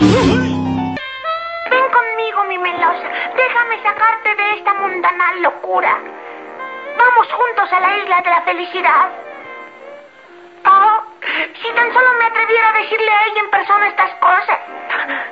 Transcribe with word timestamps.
Ven 0.00 1.88
conmigo, 1.92 2.44
mi 2.44 2.58
melosa. 2.58 3.08
Déjame 3.34 3.82
sacarte 3.82 4.34
de 4.34 4.50
esta 4.56 4.74
mundana 4.74 5.34
locura. 5.34 5.98
Vamos 6.96 7.26
juntos 7.32 7.72
a 7.72 7.80
la 7.80 7.96
isla 7.96 8.20
de 8.20 8.30
la 8.30 8.42
felicidad. 8.42 9.08
Oh, 10.64 11.02
si 11.62 11.72
tan 11.74 11.92
solo 11.92 12.12
me 12.18 12.24
atreviera 12.26 12.68
a 12.68 12.72
decirle 12.72 13.10
a 13.10 13.24
ella 13.26 13.40
en 13.40 13.50
persona 13.50 13.88
estas 13.88 14.10
cosas. 14.16 14.58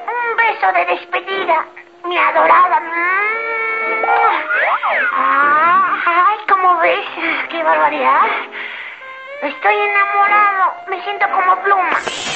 Un 0.07 0.37
beso 0.37 0.73
de 0.73 0.85
despedida, 0.87 1.65
mi 2.05 2.19
adorada. 2.19 2.83
Ay, 5.17 6.39
¿cómo 6.49 6.79
ves? 6.79 7.07
¡Qué 7.51 7.63
barbaridad! 7.63 8.27
Estoy 9.43 9.75
enamorado. 9.75 10.75
Me 10.89 11.03
siento 11.03 11.27
como 11.31 11.57
pluma. 11.63 12.36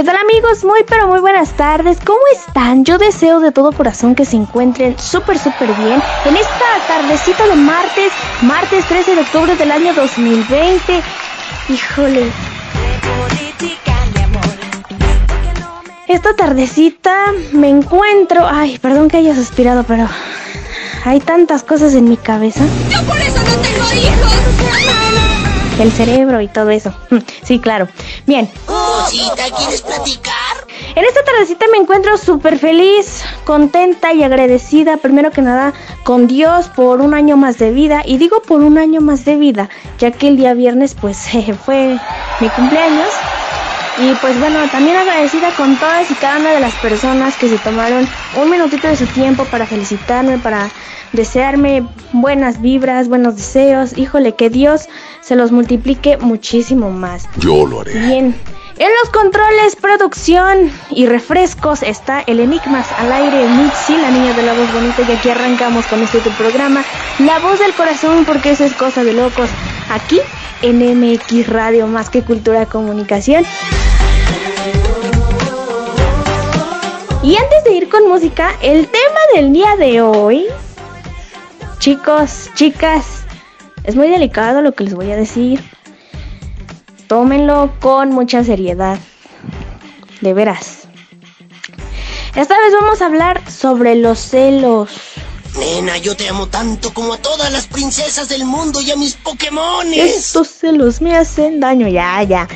¿Qué 0.00 0.06
tal 0.06 0.16
amigos? 0.16 0.64
Muy 0.64 0.82
pero 0.88 1.08
muy 1.08 1.20
buenas 1.20 1.52
tardes. 1.52 1.98
¿Cómo 2.02 2.22
están? 2.34 2.86
Yo 2.86 2.96
deseo 2.96 3.38
de 3.38 3.52
todo 3.52 3.70
corazón 3.70 4.14
que 4.14 4.24
se 4.24 4.34
encuentren 4.34 4.98
súper 4.98 5.38
súper 5.38 5.70
bien 5.74 6.02
en 6.24 6.36
esta 6.38 6.64
tardecita 6.88 7.46
de 7.46 7.54
martes, 7.56 8.10
martes 8.40 8.86
13 8.86 9.16
de 9.16 9.20
octubre 9.20 9.56
del 9.56 9.70
año 9.70 9.92
2020. 9.92 11.02
Híjole. 11.68 12.32
Esta 16.08 16.34
tardecita 16.34 17.34
me 17.52 17.68
encuentro... 17.68 18.48
Ay, 18.48 18.78
perdón 18.78 19.10
que 19.10 19.18
haya 19.18 19.34
suspirado, 19.34 19.84
pero 19.84 20.08
hay 21.04 21.20
tantas 21.20 21.62
cosas 21.62 21.92
en 21.92 22.08
mi 22.08 22.16
cabeza. 22.16 22.64
Yo 22.88 23.02
por 23.02 23.18
eso 23.18 23.36
no 23.36 23.56
tengo 23.60 23.92
hijos. 23.92 25.39
El 25.80 25.92
cerebro 25.92 26.40
y 26.40 26.48
todo 26.48 26.70
eso. 26.70 26.94
Sí, 27.42 27.58
claro. 27.58 27.88
Bien. 28.26 28.48
Cosita, 28.66 29.44
¿quieres 29.56 29.82
platicar? 29.82 30.66
En 30.94 31.04
esta 31.04 31.24
tardecita 31.24 31.66
me 31.72 31.78
encuentro 31.78 32.16
súper 32.16 32.58
feliz, 32.58 33.24
contenta 33.44 34.12
y 34.12 34.22
agradecida, 34.22 34.98
primero 34.98 35.30
que 35.30 35.42
nada, 35.42 35.72
con 36.04 36.26
Dios 36.26 36.68
por 36.68 37.00
un 37.00 37.14
año 37.14 37.36
más 37.36 37.58
de 37.58 37.70
vida. 37.72 38.02
Y 38.04 38.18
digo 38.18 38.42
por 38.42 38.60
un 38.60 38.78
año 38.78 39.00
más 39.00 39.24
de 39.24 39.36
vida, 39.36 39.68
ya 39.98 40.10
que 40.10 40.28
el 40.28 40.36
día 40.36 40.54
viernes 40.54 40.94
pues 41.00 41.28
fue 41.64 41.98
mi 42.40 42.48
cumpleaños. 42.50 43.08
Y 43.98 44.14
pues 44.14 44.38
bueno, 44.38 44.58
también 44.70 44.96
agradecida 44.96 45.50
con 45.56 45.76
todas 45.76 46.10
y 46.10 46.14
cada 46.14 46.38
una 46.38 46.52
de 46.52 46.60
las 46.60 46.74
personas 46.76 47.36
que 47.36 47.48
se 47.48 47.58
tomaron 47.58 48.08
un 48.36 48.50
minutito 48.50 48.86
de 48.86 48.96
su 48.96 49.06
tiempo 49.06 49.44
para 49.46 49.66
felicitarme, 49.66 50.38
para 50.38 50.70
desearme 51.12 51.86
buenas 52.12 52.60
vibras, 52.60 53.08
buenos 53.08 53.36
deseos. 53.36 53.96
Híjole, 53.96 54.34
que 54.34 54.50
Dios 54.50 54.88
se 55.20 55.36
los 55.36 55.52
multiplique 55.52 56.16
muchísimo 56.18 56.90
más. 56.90 57.28
Yo 57.38 57.66
lo 57.66 57.80
haré. 57.80 57.92
Bien. 57.92 58.34
En 58.78 58.88
los 59.02 59.10
controles, 59.10 59.76
producción 59.76 60.72
y 60.88 61.04
refrescos 61.04 61.82
está 61.82 62.22
el 62.22 62.40
Enigmas 62.40 62.86
al 62.98 63.12
aire, 63.12 63.46
Mitzi, 63.46 63.94
la 63.94 64.10
niña 64.10 64.32
de 64.32 64.42
la 64.42 64.54
voz 64.54 64.72
bonita, 64.72 65.02
y 65.06 65.12
aquí 65.12 65.28
arrancamos 65.28 65.86
con 65.86 66.02
este 66.02 66.20
tu 66.20 66.30
programa, 66.30 66.82
La 67.18 67.38
Voz 67.40 67.58
del 67.58 67.74
Corazón, 67.74 68.24
porque 68.24 68.52
eso 68.52 68.64
es 68.64 68.72
cosa 68.72 69.04
de 69.04 69.12
locos, 69.12 69.50
aquí 69.90 70.18
en 70.62 70.78
MX 70.98 71.46
Radio, 71.48 71.86
más 71.88 72.08
que 72.08 72.22
cultura 72.22 72.64
comunicación. 72.64 73.44
Y 77.22 77.36
antes 77.36 77.64
de 77.64 77.72
ir 77.72 77.90
con 77.90 78.08
música, 78.08 78.52
el 78.62 78.86
tema 78.86 79.20
del 79.34 79.52
día 79.52 79.76
de 79.76 80.00
hoy, 80.00 80.46
chicos, 81.80 82.50
chicas, 82.54 83.24
es 83.84 83.96
muy 83.96 84.08
delicado 84.08 84.60
lo 84.62 84.72
que 84.72 84.84
les 84.84 84.94
voy 84.94 85.10
a 85.10 85.16
decir. 85.16 85.60
Tómenlo 87.08 87.72
con 87.80 88.10
mucha 88.10 88.44
seriedad. 88.44 88.98
De 90.20 90.34
veras. 90.34 90.82
Esta 92.36 92.54
vez 92.60 92.72
vamos 92.78 93.02
a 93.02 93.06
hablar 93.06 93.50
sobre 93.50 93.96
los 93.96 94.18
celos. 94.20 94.90
Nena, 95.58 95.96
yo 95.96 96.14
te 96.14 96.28
amo 96.28 96.46
tanto 96.46 96.94
como 96.94 97.14
a 97.14 97.18
todas 97.18 97.50
las 97.50 97.66
princesas 97.66 98.28
del 98.28 98.44
mundo 98.44 98.80
y 98.82 98.90
a 98.90 98.96
mis 98.96 99.14
Pokémones. 99.14 100.16
Estos 100.16 100.48
celos 100.48 101.00
me 101.00 101.16
hacen 101.16 101.58
daño. 101.58 101.88
Ya, 101.88 102.22
ya. 102.22 102.46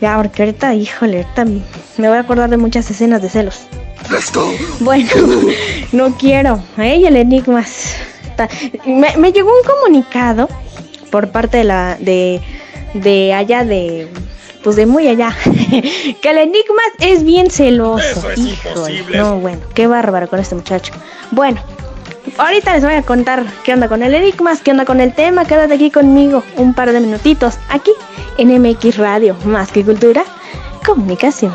Ya, 0.00 0.16
porque 0.16 0.44
ahorita, 0.44 0.74
híjole, 0.74 1.24
ahorita 1.24 1.44
me 1.44 2.08
voy 2.08 2.16
a 2.16 2.20
acordar 2.20 2.48
de 2.48 2.56
muchas 2.56 2.88
escenas 2.90 3.20
de 3.20 3.28
celos. 3.28 3.62
Bueno, 4.78 5.10
no 5.92 6.16
quiero. 6.16 6.62
¿eh? 6.78 6.98
Y 6.98 7.06
el 7.06 7.16
enigmas. 7.16 7.96
Me, 8.86 9.16
me 9.16 9.32
llegó 9.32 9.50
un 9.50 9.66
comunicado 9.66 10.48
por 11.10 11.30
parte 11.30 11.58
de 11.58 11.64
la 11.64 11.96
de 11.98 12.40
de 12.94 13.32
allá 13.32 13.64
de 13.64 14.08
pues 14.62 14.76
de 14.76 14.86
muy 14.86 15.06
allá 15.08 15.34
que 16.20 16.30
el 16.30 16.38
enigmas 16.38 16.92
es 17.00 17.22
bien 17.22 17.50
celoso. 17.50 18.04
Eso 18.04 18.30
es 18.30 18.38
Híjole, 18.38 18.96
imposible. 18.96 19.18
No, 19.18 19.38
bueno, 19.38 19.60
qué 19.74 19.86
bárbaro 19.86 20.28
con 20.28 20.40
este 20.40 20.54
muchacho. 20.54 20.92
Bueno, 21.30 21.60
ahorita 22.36 22.74
les 22.74 22.84
voy 22.84 22.94
a 22.94 23.02
contar 23.02 23.46
qué 23.64 23.72
onda 23.72 23.88
con 23.88 24.02
el 24.02 24.14
enigmas, 24.14 24.60
qué 24.60 24.72
onda 24.72 24.84
con 24.84 25.00
el 25.00 25.14
tema. 25.14 25.44
Quédate 25.44 25.74
aquí 25.74 25.90
conmigo 25.90 26.42
un 26.56 26.74
par 26.74 26.92
de 26.92 27.00
minutitos 27.00 27.58
aquí 27.68 27.92
en 28.36 28.60
MX 28.60 28.96
Radio, 28.98 29.36
más 29.44 29.70
que 29.70 29.84
cultura, 29.84 30.24
comunicación. 30.84 31.54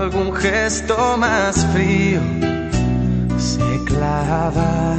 Algún 0.00 0.34
gesto 0.34 1.16
más 1.16 1.66
frío 1.72 2.20
se 3.38 3.84
clava 3.84 4.96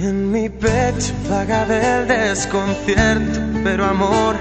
en 0.00 0.30
mi 0.32 0.48
pecho 0.48 1.12
vaga 1.28 1.66
del 1.66 2.08
desconcierto, 2.08 3.40
pero 3.64 3.84
amor, 3.84 4.36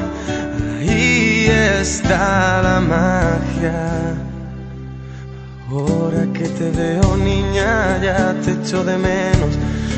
ahí 0.79 1.47
está 1.81 2.61
la 2.61 2.79
magia. 2.79 4.17
Ahora 5.69 6.25
que 6.33 6.47
te 6.47 6.69
veo 6.71 7.17
niña, 7.17 7.99
ya 8.01 8.33
te 8.43 8.51
echo 8.51 8.83
de 8.83 8.97
menos. 8.97 9.53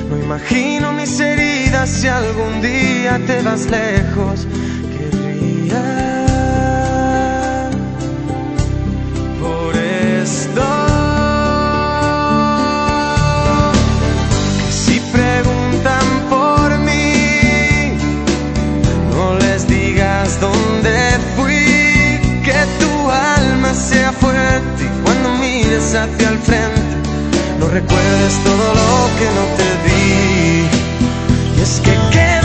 No 0.10 0.18
imagino 0.18 0.94
mis 0.94 1.20
heridas 1.20 1.90
si 1.90 2.08
algún 2.08 2.62
día 2.62 3.20
te 3.28 3.42
vas 3.44 3.70
lejos. 3.70 4.48
Querría 4.96 6.09
hacia 26.04 26.30
el 26.30 26.40
frente, 26.40 26.96
no 27.60 27.68
recuerdes 27.68 28.34
todo 28.44 28.74
lo 28.82 29.10
que 29.18 29.28
no 29.38 29.44
te 29.58 29.70
di. 29.86 30.00
Y 31.58 31.62
es 31.62 31.82
que 31.82 32.39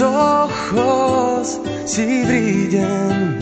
ojos 0.00 1.60
si 1.84 2.24
brillan 2.24 3.38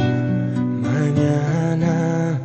mañana 0.82 2.38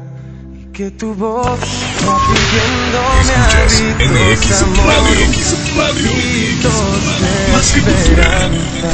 y 0.54 0.66
que 0.72 0.92
tu 0.92 1.14
voz 1.14 1.60
va 2.08 2.18
pidiéndome 2.28 3.34
a 3.36 3.50
gritos 3.98 4.62
amor, 4.62 5.94
gritos 5.96 7.02
de 7.22 7.60
esperanza. 7.60 8.92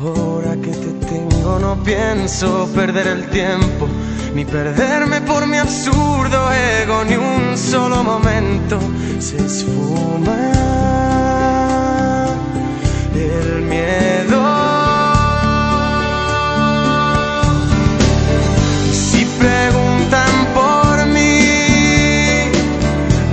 Ahora 0.00 0.52
que 0.56 0.70
te 0.70 1.06
tengo 1.06 1.58
no 1.60 1.82
pienso 1.84 2.68
perder 2.74 3.06
el 3.06 3.28
tiempo 3.30 3.88
ni 4.34 4.44
perderme 4.44 5.20
por 5.20 5.46
mi 5.46 5.58
absurdo 5.58 6.50
ego 6.52 7.04
ni 7.04 7.14
un 7.16 7.56
solo 7.56 8.02
momento 8.02 8.80
se 9.18 9.36
esfuma 9.36 11.31
el 13.20 13.62
miedo. 13.62 14.42
Si 18.92 19.24
preguntan 19.38 20.32
por 20.54 21.06
mí, 21.06 22.50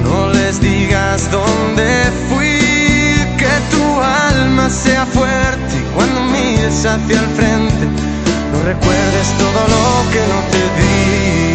no 0.03 0.29
les 0.33 0.59
digas 0.59 1.29
dónde 1.31 1.87
fui, 2.29 2.59
que 3.37 3.53
tu 3.71 4.01
alma 4.01 4.69
sea 4.69 5.05
fuerte 5.05 5.77
y 5.77 5.95
cuando 5.95 6.21
mires 6.21 6.85
hacia 6.85 7.19
el 7.19 7.27
frente, 7.37 7.85
no 8.51 8.63
recuerdes 8.63 9.27
todo 9.37 9.61
lo 9.75 10.11
que 10.11 10.21
no 10.31 10.39
te 10.51 10.61
di. 10.81 11.48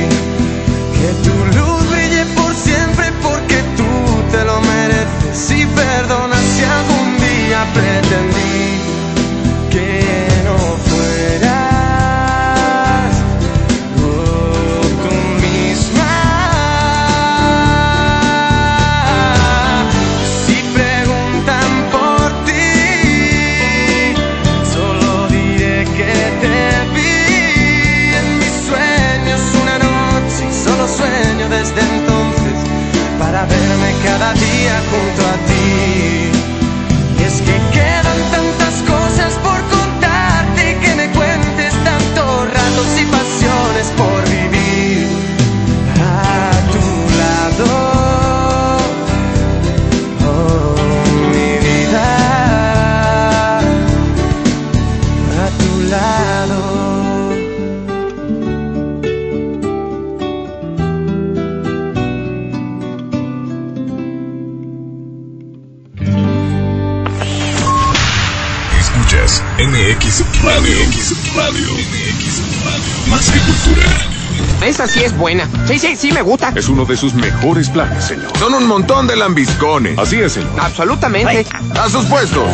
Es 75.15 75.19
buena. 75.19 75.49
Sí, 75.67 75.79
sí, 75.79 75.97
sí 75.97 76.13
me 76.13 76.23
gusta. 76.23 76.53
Es 76.55 76.69
uno 76.69 76.85
de 76.85 76.97
sus 76.97 77.15
mejores 77.15 77.71
planes, 77.71 78.05
señor. 78.05 78.37
Son 78.39 78.53
un 78.55 78.67
montón 78.67 79.07
de 79.07 79.17
lambiscones. 79.17 79.99
Así 79.99 80.21
es, 80.21 80.33
señor. 80.33 80.53
Absolutamente. 80.61 81.47
A 81.79 81.89
sus 81.89 82.05
puestos. 82.07 82.45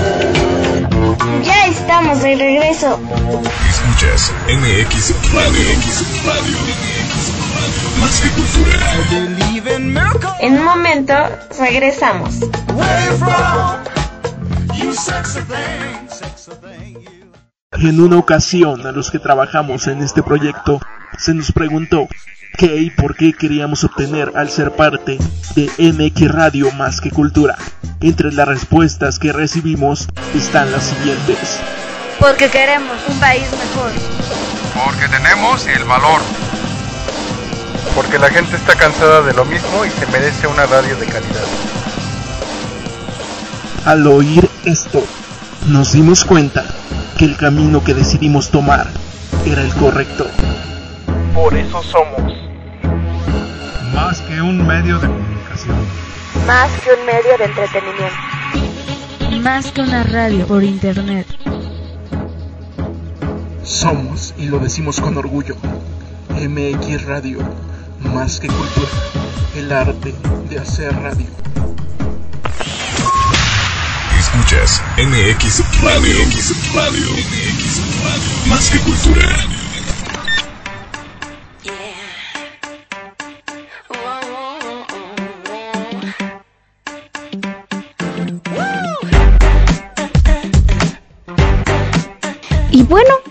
Ya 1.42 1.66
estamos 1.66 2.22
de 2.22 2.36
regreso. 2.36 3.00
Escuchas 3.68 4.32
MX 4.46 5.14
Radio, 5.32 5.50
MX 5.50 6.24
Radio, 6.24 6.58
MX 6.58 7.46
Radio. 7.46 7.76
Más 8.00 8.20
que 8.20 8.28
cultura. 8.30 8.76
En 10.40 10.58
un 10.58 10.64
momento 10.64 11.14
regresamos. 11.58 12.40
En 17.72 18.00
una 18.00 18.18
ocasión 18.18 18.86
a 18.86 18.92
los 18.92 19.10
que 19.10 19.18
trabajamos 19.18 19.86
en 19.86 20.02
este 20.02 20.22
proyecto 20.22 20.80
se 21.18 21.34
nos 21.34 21.52
preguntó 21.52 22.08
qué 22.56 22.76
y 22.76 22.90
por 22.90 23.16
qué 23.16 23.32
queríamos 23.32 23.84
obtener 23.84 24.32
al 24.34 24.50
ser 24.50 24.72
parte 24.72 25.18
de 25.54 25.70
MX 25.92 26.30
Radio 26.30 26.70
Más 26.72 27.00
que 27.00 27.10
Cultura. 27.10 27.56
Entre 28.00 28.32
las 28.32 28.48
respuestas 28.48 29.18
que 29.18 29.32
recibimos 29.32 30.08
están 30.34 30.72
las 30.72 30.84
siguientes. 30.84 31.60
Porque 32.18 32.48
queremos 32.48 32.96
un 33.08 33.18
país 33.18 33.46
mejor. 33.52 33.92
Porque 34.84 35.08
tenemos 35.08 35.66
el 35.66 35.84
valor. 35.84 36.20
Porque 37.94 38.18
la 38.18 38.30
gente 38.30 38.56
está 38.56 38.74
cansada 38.76 39.22
de 39.22 39.32
lo 39.34 39.44
mismo 39.44 39.84
y 39.84 39.90
se 39.90 40.06
merece 40.06 40.46
una 40.46 40.66
radio 40.66 40.96
de 40.96 41.06
calidad. 41.06 41.46
Al 43.84 44.06
oír 44.06 44.48
esto, 44.64 45.04
nos 45.68 45.92
dimos 45.92 46.24
cuenta 46.24 46.64
que 47.16 47.24
el 47.24 47.36
camino 47.36 47.82
que 47.82 47.94
decidimos 47.94 48.50
tomar 48.50 48.86
era 49.46 49.62
el 49.62 49.72
correcto. 49.74 50.26
Por 51.34 51.54
eso 51.56 51.82
somos. 51.82 52.32
Más 53.94 54.20
que 54.22 54.42
un 54.42 54.66
medio 54.66 54.98
de 54.98 55.06
comunicación. 55.06 55.76
Más 56.46 56.70
que 56.80 56.90
un 56.90 57.06
medio 57.06 57.38
de 57.38 57.44
entretenimiento. 57.44 59.42
Más 59.42 59.70
que 59.72 59.80
una 59.80 60.02
radio 60.02 60.46
por 60.46 60.64
internet. 60.64 61.26
Somos, 63.62 64.34
y 64.36 64.46
lo 64.46 64.58
decimos 64.58 65.00
con 65.00 65.16
orgullo, 65.16 65.54
MX 66.30 67.04
Radio, 67.04 67.38
más 68.00 68.40
que 68.40 68.48
cultura, 68.48 68.88
el 69.54 69.70
arte 69.70 70.12
de 70.48 70.58
hacer 70.58 70.92
radio. 70.94 71.26
Escuchas 74.18 74.82
MX 74.98 75.82
Radio, 75.82 76.26
MX 76.26 76.74
Radio, 76.74 77.10
MX 77.10 77.78
Radio. 78.02 78.48
Más 78.48 78.70
que 78.70 78.78
cultura. 78.80 79.69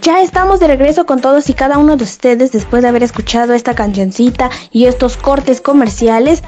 Ya 0.02 0.22
estamos 0.22 0.60
de 0.60 0.68
regreso 0.68 1.06
con 1.06 1.22
todos 1.22 1.50
y 1.50 1.54
cada 1.54 1.78
uno 1.78 1.98
de 1.98 2.04
ustedes 2.04 2.52
después 2.52 2.82
de 2.82 2.90
haber 2.90 3.04
escuchado 3.04 3.54
esta 3.54 3.76
cancioncita 3.76 4.50
y 4.72 4.86
estos 4.86 5.18
cortes 5.18 5.62
comerciales. 5.62 6.44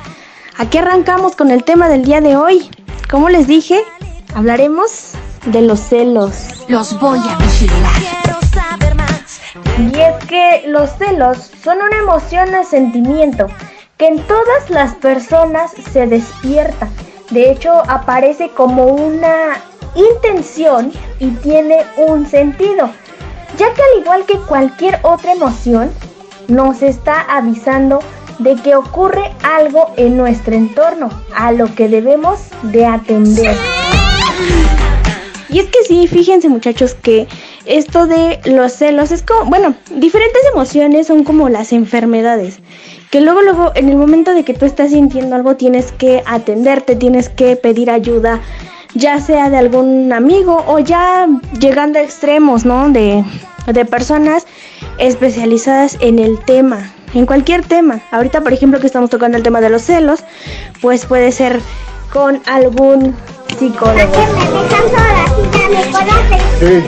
Aquí 0.58 0.78
arrancamos 0.78 1.36
con 1.36 1.52
el 1.52 1.64
tema 1.64 1.90
del 1.90 2.04
día 2.04 2.22
de 2.22 2.36
hoy. 2.36 2.70
Como 3.10 3.30
les 3.30 3.48
dije, 3.48 3.84
hablaremos 4.36 5.12
de 5.46 5.62
los 5.62 5.80
celos. 5.80 6.36
Los 6.68 7.00
voy 7.00 7.20
a 7.20 7.38
vigilar. 7.38 8.02
Y 9.78 10.00
es 10.00 10.26
que 10.26 10.64
los 10.68 10.92
celos 10.98 11.52
son 11.64 11.82
una 11.82 11.98
emoción 11.98 12.54
o 12.56 12.64
sentimiento 12.64 13.48
que 13.98 14.08
en 14.08 14.20
todas 14.28 14.70
las 14.70 14.96
personas 14.96 15.72
se 15.92 16.08
despierta. 16.08 16.88
De 17.32 17.52
hecho, 17.52 17.72
aparece 17.88 18.50
como 18.50 18.86
una 18.86 19.62
intención 19.96 20.92
y 21.20 21.30
tiene 21.32 21.86
un 21.98 22.26
sentido, 22.28 22.90
ya 23.62 23.72
que 23.76 23.82
al 23.84 24.02
igual 24.02 24.26
que 24.26 24.40
cualquier 24.40 24.98
otra 25.04 25.34
emoción, 25.34 25.92
nos 26.48 26.82
está 26.82 27.22
avisando 27.30 28.00
de 28.40 28.56
que 28.56 28.76
ocurre 28.76 29.32
algo 29.44 29.94
en 29.98 30.18
nuestro 30.18 30.56
entorno, 30.56 31.10
a 31.36 31.52
lo 31.52 31.74
que 31.76 31.88
debemos 31.88 32.40
de 32.64 32.88
atender. 32.88 33.56
Y 35.50 35.60
es 35.60 35.68
que 35.68 35.84
sí, 35.88 36.08
fíjense 36.08 36.50
muchachos 36.50 36.96
que 36.96 37.28
esto 37.66 38.08
de 38.08 38.40
los 38.46 38.72
celos 38.74 39.12
es 39.12 39.22
como, 39.22 39.48
bueno, 39.52 39.76
diferentes 39.96 40.42
emociones 40.52 41.06
son 41.06 41.24
como 41.24 41.48
las 41.48 41.72
enfermedades. 41.72 42.62
Que 43.12 43.22
luego, 43.22 43.44
luego, 43.44 43.74
en 43.76 43.90
el 43.90 43.96
momento 43.96 44.34
de 44.34 44.44
que 44.44 44.56
tú 44.56 44.66
estás 44.66 44.90
sintiendo 44.90 45.36
algo, 45.36 45.56
tienes 45.56 45.92
que 45.92 46.24
atenderte, 46.26 46.96
tienes 46.96 47.30
que 47.30 47.58
pedir 47.58 47.92
ayuda, 47.92 48.42
ya 48.96 49.20
sea 49.20 49.50
de 49.50 49.58
algún 49.58 50.12
amigo 50.12 50.64
o 50.68 50.80
ya 50.80 51.28
llegando 51.60 52.00
a 52.00 52.02
extremos, 52.02 52.66
¿no? 52.66 52.90
De, 52.90 53.24
de 53.66 53.86
personas 53.86 54.46
especializadas 54.98 55.98
en 56.00 56.20
el 56.20 56.40
tema, 56.40 56.92
en 57.14 57.26
cualquier 57.26 57.64
tema. 57.64 58.02
Ahorita, 58.12 58.42
por 58.42 58.54
ejemplo, 58.54 58.80
que 58.80 58.88
estamos 58.88 59.10
tocando 59.10 59.38
el 59.38 59.44
tema 59.44 59.62
de 59.62 59.70
los 59.70 59.84
celos, 59.84 60.24
pues 60.82 61.06
puede 61.06 61.32
ser 61.32 61.60
con 62.12 62.42
algún 62.46 63.16
psicólogo. 63.58 64.14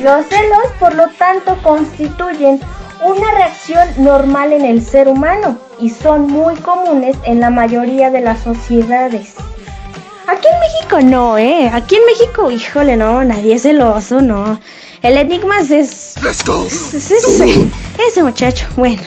Los 0.03 0.25
celos, 0.27 0.67
por 0.79 0.93
lo 0.95 1.07
tanto, 1.17 1.57
constituyen 1.63 2.59
una 3.03 3.31
reacción 3.31 3.87
normal 3.97 4.53
en 4.53 4.65
el 4.65 4.81
ser 4.81 5.07
humano 5.07 5.57
y 5.79 5.89
son 5.89 6.27
muy 6.27 6.55
comunes 6.55 7.17
en 7.25 7.39
la 7.39 7.49
mayoría 7.49 8.09
de 8.09 8.21
las 8.21 8.39
sociedades. 8.41 9.35
Aquí 10.27 10.47
en 10.47 10.59
México 10.59 11.01
no, 11.01 11.37
¿eh? 11.37 11.69
Aquí 11.73 11.95
en 11.95 12.05
México, 12.05 12.49
híjole, 12.49 12.95
no, 12.95 13.23
nadie 13.23 13.55
es 13.55 13.63
celoso, 13.63 14.21
no. 14.21 14.59
El 15.03 15.17
enigma 15.17 15.59
es... 15.59 15.69
es, 15.69 16.15
es 16.17 17.11
ese, 17.11 17.67
ese 18.07 18.23
muchacho, 18.23 18.65
bueno. 18.77 19.01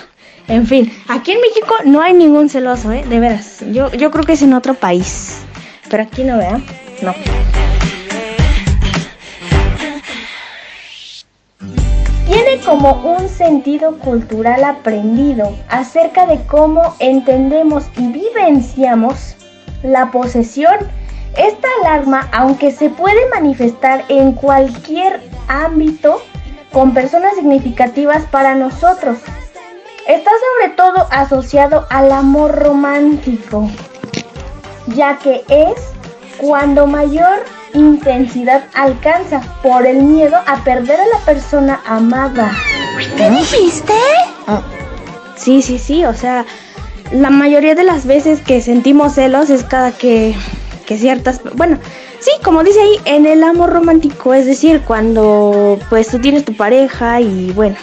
En 0.47 0.67
fin, 0.67 0.93
aquí 1.09 1.33
en 1.33 1.41
México 1.41 1.75
no 1.87 2.03
hay 2.03 2.12
ningún 2.12 2.50
celoso, 2.50 2.93
¿eh? 2.93 3.03
De 3.09 3.19
veras. 3.19 3.65
Yo, 3.73 3.91
yo 3.93 4.11
creo 4.11 4.23
que 4.25 4.35
es 4.35 4.43
en 4.43 4.53
otro 4.53 4.75
país. 4.75 5.38
Pero 5.88 6.03
aquí 6.03 6.23
no, 6.23 6.37
vea. 6.37 6.61
No. 7.00 7.15
Tiene 12.26 12.59
como 12.62 13.17
un 13.17 13.31
sentido 13.31 13.99
cultural 13.99 14.65
aprendido 14.65 15.57
acerca 15.71 16.26
de 16.26 16.45
cómo 16.45 16.95
entendemos 16.99 17.85
y 17.97 18.09
vivenciamos 18.09 19.35
la 19.83 20.11
posesión. 20.11 20.76
Esta 21.37 21.69
alarma, 21.83 22.28
aunque 22.33 22.71
se 22.71 22.88
puede 22.88 23.28
manifestar 23.28 24.05
en 24.09 24.33
cualquier 24.33 25.21
ámbito 25.49 26.23
con 26.73 26.95
personas 26.95 27.35
significativas 27.35 28.25
para 28.31 28.55
nosotros, 28.55 29.19
está 30.07 30.31
sobre 30.31 30.75
todo 30.75 31.07
asociado 31.11 31.87
al 31.90 32.11
amor 32.12 32.55
romántico, 32.55 33.69
ya 34.88 35.19
que 35.19 35.45
es 35.49 35.75
cuando 36.38 36.87
mayor 36.87 37.45
intensidad 37.75 38.64
alcanza 38.75 39.40
por 39.62 39.87
el 39.87 40.02
miedo 40.02 40.37
a 40.47 40.57
perder 40.64 40.99
a 41.00 41.19
la 41.19 41.25
persona 41.25 41.81
amada. 41.87 42.52
¿Qué 43.16 43.31
dijiste? 43.31 43.93
Sí, 45.37 45.61
sí, 45.61 45.78
sí, 45.78 46.05
o 46.05 46.14
sea, 46.14 46.47
la 47.12 47.31
mayoría 47.31 47.75
de 47.75 47.85
las 47.85 48.07
veces 48.07 48.40
que 48.40 48.61
sentimos 48.62 49.14
celos 49.14 49.50
es 49.50 49.64
cada 49.64 49.93
que, 49.93 50.35
que 50.87 50.97
ciertas, 50.97 51.40
bueno, 51.55 51.78
sí, 52.21 52.31
como 52.43 52.62
dice 52.62 52.81
ahí, 52.81 53.00
en 53.05 53.26
el 53.26 53.43
amor 53.43 53.71
romántico, 53.71 54.33
es 54.33 54.47
decir, 54.47 54.83
cuando 54.87 55.78
pues 55.90 56.09
tú 56.09 56.19
tienes 56.19 56.45
tu 56.45 56.57
pareja 56.57 57.21
y 57.21 57.50
bueno, 57.52 57.76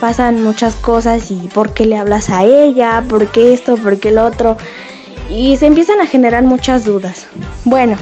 pasan 0.00 0.42
muchas 0.42 0.74
cosas 0.74 1.30
y 1.30 1.48
por 1.54 1.74
qué 1.74 1.86
le 1.86 1.96
hablas 1.96 2.30
a 2.30 2.44
ella, 2.44 3.04
por 3.08 3.28
qué 3.28 3.52
esto, 3.52 3.76
por 3.76 4.00
qué 4.00 4.10
lo 4.10 4.24
otro, 4.24 4.56
y 5.30 5.56
se 5.56 5.66
empiezan 5.66 6.00
a 6.00 6.06
generar 6.06 6.42
muchas 6.42 6.84
dudas. 6.84 7.26
Bueno, 7.64 7.96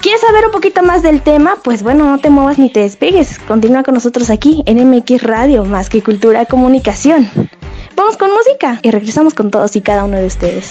¿Quieres 0.00 0.20
saber 0.20 0.46
un 0.46 0.52
poquito 0.52 0.84
más 0.84 1.02
del 1.02 1.22
tema? 1.22 1.56
Pues 1.64 1.82
bueno, 1.82 2.08
no 2.08 2.18
te 2.18 2.30
muevas 2.30 2.56
ni 2.56 2.70
te 2.70 2.80
despegues. 2.80 3.40
Continúa 3.40 3.82
con 3.82 3.94
nosotros 3.94 4.30
aquí 4.30 4.62
en 4.64 4.88
MX 4.88 5.24
Radio, 5.24 5.64
más 5.64 5.88
que 5.90 6.04
cultura 6.04 6.46
comunicación. 6.46 7.28
Vamos 7.96 8.16
con 8.16 8.30
música 8.30 8.78
y 8.82 8.92
regresamos 8.92 9.34
con 9.34 9.50
todos 9.50 9.74
y 9.74 9.80
cada 9.80 10.04
uno 10.04 10.16
de 10.16 10.26
ustedes. 10.26 10.70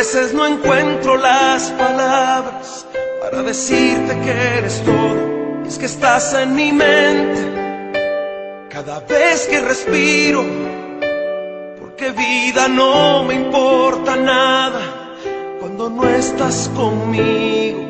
Veces 0.00 0.32
no 0.32 0.46
encuentro 0.46 1.18
las 1.18 1.70
palabras 1.72 2.86
para 3.20 3.42
decirte 3.42 4.18
que 4.20 4.30
eres 4.30 4.82
todo. 4.82 5.62
Es 5.66 5.76
que 5.76 5.84
estás 5.84 6.32
en 6.32 6.54
mi 6.54 6.72
mente 6.72 7.42
cada 8.70 9.00
vez 9.00 9.46
que 9.46 9.60
respiro, 9.60 10.42
porque 11.78 12.12
vida 12.12 12.66
no 12.66 13.24
me 13.24 13.34
importa 13.34 14.16
nada 14.16 14.80
cuando 15.60 15.90
no 15.90 16.08
estás 16.08 16.70
conmigo. 16.74 17.84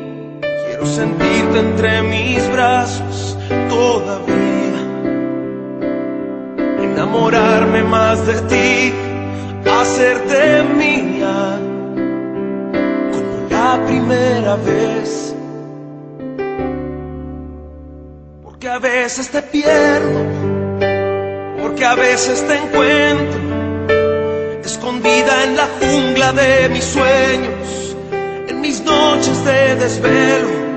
Quiero 0.67 0.87
sentirte 0.87 1.61
entre 1.61 2.03
mis 2.03 2.51
brazos 2.51 3.39
todavía 3.69 4.81
enamorarme 6.83 7.85
más 7.85 8.27
de 8.27 8.35
ti, 8.51 8.93
hacerte 9.65 10.65
mía, 10.77 11.60
la 13.71 13.87
primera 13.87 14.57
vez. 14.57 15.35
Porque 18.43 18.69
a 18.69 18.79
veces 18.79 19.31
te 19.31 19.43
pierdo, 19.43 20.21
porque 21.63 21.85
a 21.85 21.95
veces 21.95 22.37
te 22.49 22.55
encuentro, 22.63 23.41
escondida 24.65 25.45
en 25.45 25.57
la 25.57 25.69
jungla 25.79 26.33
de 26.33 26.69
mis 26.69 26.85
sueños, 26.85 27.97
en 28.49 28.61
mis 28.61 28.83
noches 28.83 29.45
de 29.45 29.77
desvelo 29.77 30.71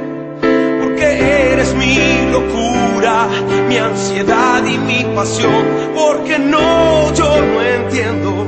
porque 0.81 1.07
eres 1.51 1.73
mi 1.73 1.97
locura, 2.31 3.27
mi 3.69 3.77
ansiedad 3.77 4.63
y 4.65 4.77
mi 4.77 5.03
pasión, 5.15 5.65
porque 5.95 6.37
no, 6.37 7.13
yo 7.13 7.29
no 7.49 7.61
entiendo 7.61 8.47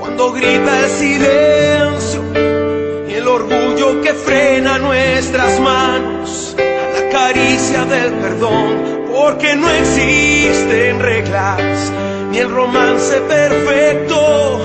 cuando 0.00 0.32
grita 0.32 0.72
el 0.84 0.90
silencio 0.90 2.49
el 3.20 3.28
orgullo 3.28 4.00
que 4.00 4.14
frena 4.14 4.78
nuestras 4.78 5.60
manos 5.60 6.56
a 6.56 7.00
la 7.00 7.08
caricia 7.10 7.84
del 7.84 8.12
perdón, 8.14 9.08
porque 9.12 9.54
no 9.56 9.68
existen 9.70 10.98
reglas 11.00 11.92
ni 12.30 12.38
el 12.38 12.50
romance 12.50 13.20
perfecto, 13.20 14.64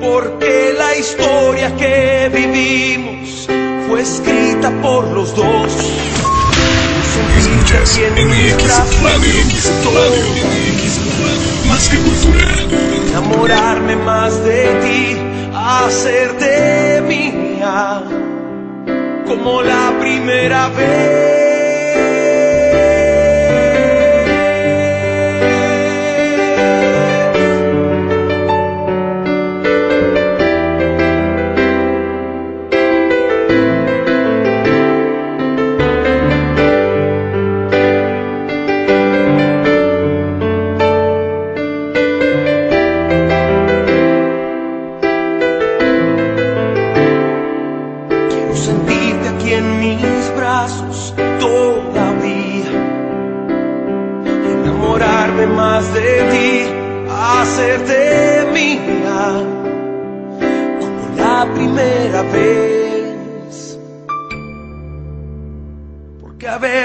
porque 0.00 0.74
la 0.76 0.94
historia 0.96 1.74
que 1.76 2.30
vivimos 2.34 3.48
fue 3.88 4.02
escrita 4.02 4.70
por 4.82 5.08
los 5.08 5.34
dos. 5.34 5.72
Escuchas 7.38 7.98
MX 7.98 9.02
Radio. 9.02 9.34
Radio. 9.94 10.24
Más 11.66 11.88
que 11.88 11.96
cultura. 11.96 12.48
Enamorarme 13.08 13.96
más 13.96 14.44
de 14.44 14.66
ti, 14.82 15.16
hacerte 15.54 16.50
como 19.26 19.62
la 19.62 19.92
primera 20.00 20.68
vez. 20.68 21.49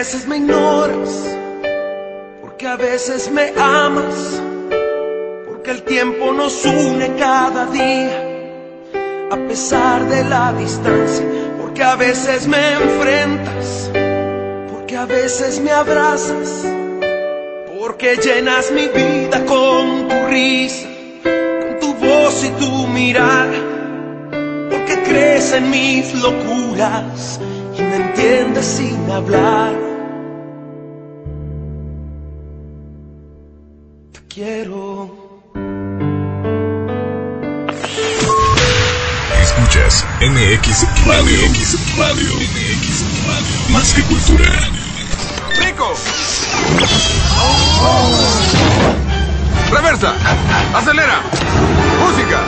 Veces 0.05 0.27
me 0.27 0.38
ignoras, 0.38 1.35
porque 2.39 2.67
a 2.67 2.75
veces 2.75 3.31
me 3.31 3.51
amas, 3.57 4.39
porque 5.47 5.71
el 5.71 5.81
tiempo 5.81 6.31
nos 6.31 6.63
une 6.63 7.15
cada 7.17 7.65
día 7.65 8.24
a 9.31 9.47
pesar 9.47 10.07
de 10.07 10.24
la 10.25 10.53
distancia, 10.53 11.25
porque 11.59 11.81
a 11.81 11.95
veces 11.95 12.45
me 12.45 12.74
enfrentas, 12.74 13.89
porque 14.71 14.95
a 14.95 15.07
veces 15.07 15.59
me 15.59 15.71
abrazas, 15.71 16.51
porque 17.79 18.15
llenas 18.17 18.71
mi 18.71 18.88
vida 18.88 19.43
con 19.45 20.07
tu 20.07 20.27
risa, 20.27 20.88
con 21.24 21.79
tu 21.79 21.93
voz 21.95 22.43
y 22.43 22.50
tu 22.63 22.88
mirada, 22.89 23.57
porque 24.69 25.01
crees 25.03 25.51
en 25.51 25.71
mis 25.71 26.13
locuras 26.13 27.39
y 27.75 27.81
me 27.81 27.95
entiendes 27.95 28.65
sin 28.67 29.09
hablar. 29.09 29.85
Quiero. 34.36 35.10
Escuchas 39.42 40.06
MX 40.20 40.86
Radio. 41.08 41.50
MX 41.50 41.98
Radio. 41.98 42.36
MX 42.36 43.04
Radio. 43.27 43.70
Más 43.70 43.94
que 43.94 44.01
cultura. 44.04 44.51
¡Rico! 45.62 45.94
¡Reversa! 49.72 50.13
¡Acelera! 50.74 51.22
¡Música! 52.01 52.42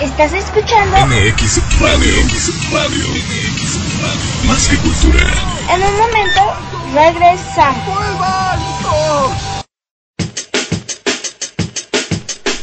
¿Estás 0.00 0.32
escuchando? 0.32 0.96
MX 1.06 1.60
Radio. 1.78 2.24
MX 2.24 2.72
Radio. 2.72 3.04
MX 3.10 4.00
Radio. 4.00 4.46
Más 4.46 4.66
que 4.66 4.76
cultura. 4.78 5.26
En 5.74 5.82
un 5.82 5.98
momento 5.98 6.40
regresamos. 6.94 8.79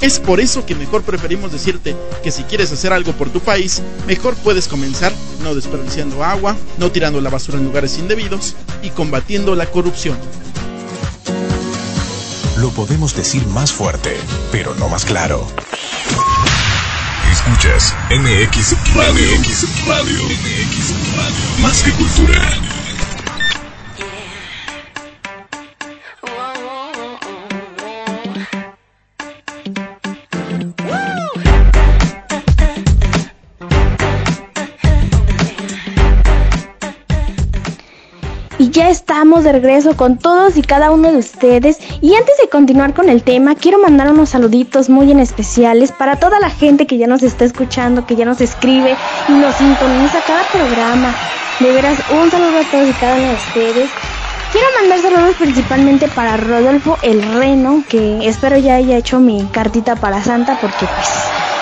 Es 0.00 0.18
por 0.18 0.40
eso 0.40 0.64
que 0.64 0.74
mejor 0.74 1.02
preferimos 1.02 1.52
decirte 1.52 1.94
que 2.22 2.30
si 2.30 2.44
quieres 2.44 2.72
hacer 2.72 2.92
algo 2.92 3.12
por 3.12 3.28
tu 3.28 3.40
país, 3.40 3.82
mejor 4.06 4.34
puedes 4.36 4.66
comenzar 4.66 5.12
no 5.42 5.54
desperdiciando 5.54 6.24
agua, 6.24 6.56
no 6.78 6.90
tirando 6.90 7.20
la 7.20 7.28
basura 7.28 7.58
en 7.58 7.64
lugares 7.64 7.98
indebidos 7.98 8.56
y 8.82 8.90
combatiendo 8.90 9.54
la 9.54 9.66
corrupción. 9.66 10.16
Lo 12.56 12.70
podemos 12.70 13.14
decir 13.14 13.46
más 13.48 13.72
fuerte, 13.72 14.16
pero 14.50 14.74
no 14.74 14.88
más 14.88 15.04
claro. 15.04 15.46
Escuchas 17.30 17.94
MX 18.10 18.94
Radio. 18.94 19.38
MX 19.38 19.86
Radio. 19.86 20.18
MX 20.24 21.16
Radio. 21.16 21.62
Más 21.62 21.82
que 21.82 21.92
cultura. 21.92 22.79
Estamos 38.90 39.44
de 39.44 39.52
regreso 39.52 39.96
con 39.96 40.18
todos 40.18 40.56
y 40.56 40.62
cada 40.62 40.90
uno 40.90 41.12
de 41.12 41.18
ustedes. 41.18 41.78
Y 42.00 42.14
antes 42.14 42.36
de 42.42 42.48
continuar 42.48 42.92
con 42.92 43.08
el 43.08 43.22
tema, 43.22 43.54
quiero 43.54 43.78
mandar 43.78 44.10
unos 44.10 44.30
saluditos 44.30 44.90
muy 44.90 45.10
en 45.10 45.20
especiales 45.20 45.92
para 45.92 46.16
toda 46.16 46.40
la 46.40 46.50
gente 46.50 46.86
que 46.86 46.98
ya 46.98 47.06
nos 47.06 47.22
está 47.22 47.44
escuchando, 47.44 48.06
que 48.06 48.16
ya 48.16 48.24
nos 48.24 48.40
escribe 48.40 48.96
y 49.28 49.32
nos 49.32 49.54
sintoniza 49.54 50.20
cada 50.26 50.42
programa. 50.52 51.14
De 51.60 51.72
veras, 51.72 51.98
un 52.10 52.30
saludo 52.30 52.58
a 52.58 52.70
todos 52.70 52.88
y 52.88 52.92
cada 52.94 53.16
uno 53.16 53.28
de 53.28 53.34
ustedes. 53.34 53.90
Quiero 54.50 54.66
mandar 54.80 54.98
saludos 55.00 55.36
principalmente 55.38 56.08
para 56.08 56.36
Rodolfo 56.36 56.98
el 57.02 57.22
Reno, 57.34 57.84
que 57.88 58.26
espero 58.26 58.58
ya 58.58 58.74
haya 58.74 58.96
hecho 58.96 59.20
mi 59.20 59.44
cartita 59.52 59.94
para 59.94 60.22
Santa 60.24 60.58
porque 60.60 60.86
pues 60.86 61.08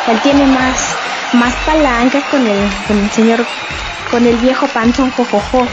él 0.09 0.19
tiene 0.23 0.47
más, 0.47 0.95
más 1.35 1.55
palanca 1.67 2.23
con 2.31 2.47
el, 2.47 2.71
con 2.87 2.99
el 2.99 3.11
señor, 3.11 3.45
con 4.11 4.27
el 4.27 4.37
viejo 4.37 4.67
panzón 4.69 5.11
jojojo. 5.11 5.67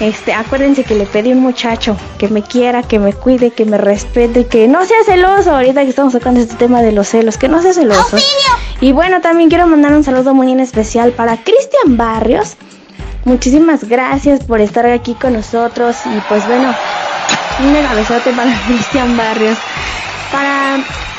Este, 0.00 0.34
acuérdense 0.34 0.84
que 0.84 0.94
le 0.94 1.06
pedí 1.06 1.30
a 1.30 1.34
un 1.34 1.40
muchacho 1.40 1.96
que 2.18 2.28
me 2.28 2.42
quiera, 2.42 2.82
que 2.82 2.98
me 2.98 3.14
cuide, 3.14 3.50
que 3.50 3.64
me 3.64 3.78
respete, 3.78 4.46
que 4.46 4.68
no 4.68 4.84
sea 4.84 4.98
celoso. 5.04 5.52
Ahorita 5.52 5.82
que 5.84 5.90
estamos 5.90 6.12
tocando 6.12 6.40
este 6.40 6.54
tema 6.56 6.82
de 6.82 6.92
los 6.92 7.08
celos, 7.08 7.38
que 7.38 7.48
no 7.48 7.62
sea 7.62 7.72
celoso. 7.72 8.18
Y 8.80 8.92
bueno, 8.92 9.22
también 9.22 9.48
quiero 9.48 9.66
mandar 9.66 9.94
un 9.94 10.04
saludo 10.04 10.34
muy 10.34 10.52
en 10.52 10.60
especial 10.60 11.12
para 11.12 11.38
Cristian 11.38 11.96
Barrios. 11.96 12.56
Muchísimas 13.24 13.84
gracias 13.84 14.44
por 14.44 14.60
estar 14.60 14.84
aquí 14.86 15.14
con 15.14 15.32
nosotros. 15.32 15.96
Y 16.04 16.20
pues 16.28 16.46
bueno, 16.46 16.74
un 17.60 17.72
mega 17.72 17.94
besote 17.94 18.32
para 18.32 18.52
Cristian 18.66 19.16
Barrios. 19.16 19.56
Para 20.30 20.76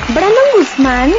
Brandon 0.09 0.35
Guzmán. 0.57 1.11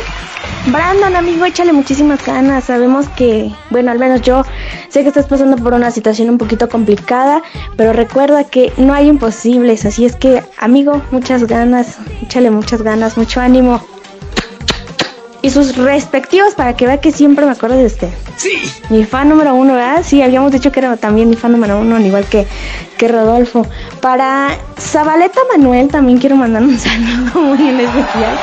Brandon, 0.73 1.17
amigo, 1.17 1.45
échale 1.45 1.73
muchísimas 1.73 2.25
ganas. 2.25 2.65
Sabemos 2.65 3.09
que, 3.11 3.51
bueno, 3.71 3.91
al 3.91 3.99
menos 3.99 4.23
yo 4.23 4.43
sé 4.89 5.03
que 5.03 5.09
estás 5.09 5.27
pasando 5.27 5.57
por 5.57 5.73
una 5.73 5.91
situación 5.91 6.29
un 6.31 6.39
poquito 6.39 6.69
complicada, 6.69 7.43
pero 7.77 7.93
recuerda 7.93 8.45
que 8.45 8.73
no 8.77 8.93
hay 8.93 9.09
imposibles. 9.09 9.85
Así 9.85 10.05
es 10.05 10.17
que, 10.17 10.43
amigo, 10.59 11.03
muchas 11.11 11.45
ganas, 11.45 11.99
échale 12.23 12.51
muchas 12.51 12.83
ganas, 12.83 13.17
mucho 13.17 13.41
ánimo. 13.41 13.83
Y 15.41 15.51
sus 15.51 15.77
respectivos 15.77 16.55
para 16.55 16.77
que 16.77 16.87
vea 16.87 17.01
que 17.01 17.13
siempre 17.13 17.47
me 17.47 17.53
acuerdo 17.53 17.77
de 17.77 17.87
usted. 17.87 18.09
Sí. 18.37 18.51
Mi 18.91 19.05
fan 19.05 19.29
número 19.29 19.55
uno, 19.55 19.75
¿verdad? 19.75 20.03
Sí, 20.05 20.21
habíamos 20.21 20.53
dicho 20.53 20.73
que 20.73 20.81
era 20.81 20.97
también 20.97 21.31
mi 21.31 21.37
fan 21.37 21.53
número 21.53 21.79
uno, 21.79 21.97
al 21.97 22.05
igual 22.05 22.25
que, 22.25 22.47
que 22.97 23.09
Rodolfo. 23.09 23.65
Para 24.01 24.57
Zabaleta 24.79 25.41
Manuel 25.57 25.89
también 25.89 26.19
quiero 26.19 26.37
mandar 26.37 26.63
un 26.63 26.79
saludo 26.79 27.41
muy 27.41 27.69
especial. 27.69 28.39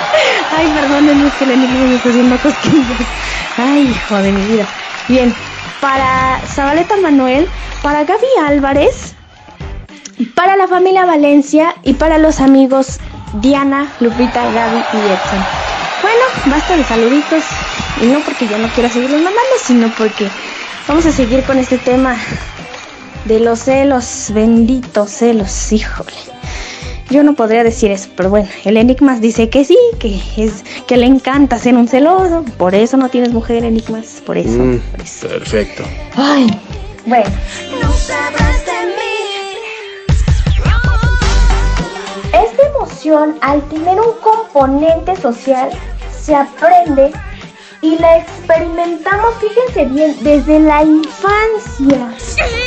Ay, 0.51 0.67
perdónenme, 0.73 1.31
que 1.37 1.43
el 1.43 1.51
enigma 1.51 1.85
me 1.85 1.95
está 1.95 2.09
haciendo 2.09 2.37
cosquillas. 2.37 3.07
Ay, 3.57 3.89
hijo 3.89 4.15
de 4.17 4.31
mi 4.31 4.45
vida. 4.45 4.65
Bien, 5.07 5.33
para 5.81 6.41
Zabaleta 6.47 6.97
Manuel, 6.97 7.47
para 7.81 8.03
Gaby 8.03 8.27
Álvarez, 8.45 9.13
para 10.33 10.55
la 10.55 10.67
familia 10.67 11.05
Valencia 11.05 11.75
y 11.83 11.93
para 11.93 12.17
los 12.17 12.39
amigos 12.39 12.99
Diana, 13.41 13.91
Lupita, 13.99 14.49
Gaby 14.51 14.83
y 14.93 14.97
Edson. 14.97 15.45
Bueno, 16.01 16.21
basta 16.45 16.77
de 16.77 16.83
saluditos. 16.83 17.43
Y 18.01 18.05
no 18.07 18.19
porque 18.19 18.47
yo 18.47 18.57
no 18.57 18.67
quiera 18.69 18.89
seguirlos 18.89 19.21
mandando, 19.21 19.55
sino 19.63 19.89
porque 19.97 20.29
vamos 20.87 21.05
a 21.05 21.11
seguir 21.11 21.43
con 21.43 21.57
este 21.57 21.77
tema 21.77 22.15
de 23.25 23.39
los 23.39 23.59
celos, 23.59 24.31
benditos 24.33 25.11
celos, 25.11 25.71
híjole. 25.71 26.11
Yo 27.09 27.23
no 27.23 27.35
podría 27.35 27.63
decir 27.63 27.91
eso, 27.91 28.09
pero 28.15 28.29
bueno, 28.29 28.47
el 28.63 28.77
Enigmas 28.77 29.21
dice 29.21 29.49
que 29.49 29.63
sí, 29.63 29.77
que 29.99 30.19
es 30.37 30.63
que 30.87 30.97
le 30.97 31.05
encanta 31.05 31.59
ser 31.59 31.75
un 31.75 31.87
celoso, 31.87 32.43
por 32.57 32.73
eso 32.73 32.97
no 32.97 33.09
tienes 33.09 33.31
mujer 33.31 33.63
Enigmas, 33.63 34.23
por 34.25 34.37
eso. 34.37 34.57
Mm, 34.57 34.79
por 34.79 35.01
eso. 35.01 35.27
perfecto. 35.27 35.83
Ay, 36.15 36.47
bueno. 37.05 37.29
Esta 42.33 42.67
emoción, 42.75 43.35
al 43.41 43.61
tener 43.69 43.99
un 43.99 44.13
componente 44.21 45.15
social, 45.17 45.69
se 46.19 46.33
aprende 46.33 47.11
y 47.81 47.97
la 47.99 48.17
experimentamos, 48.17 49.35
fíjense 49.39 49.85
bien, 49.93 50.17
desde 50.21 50.59
la 50.59 50.83
infancia. 50.83 52.09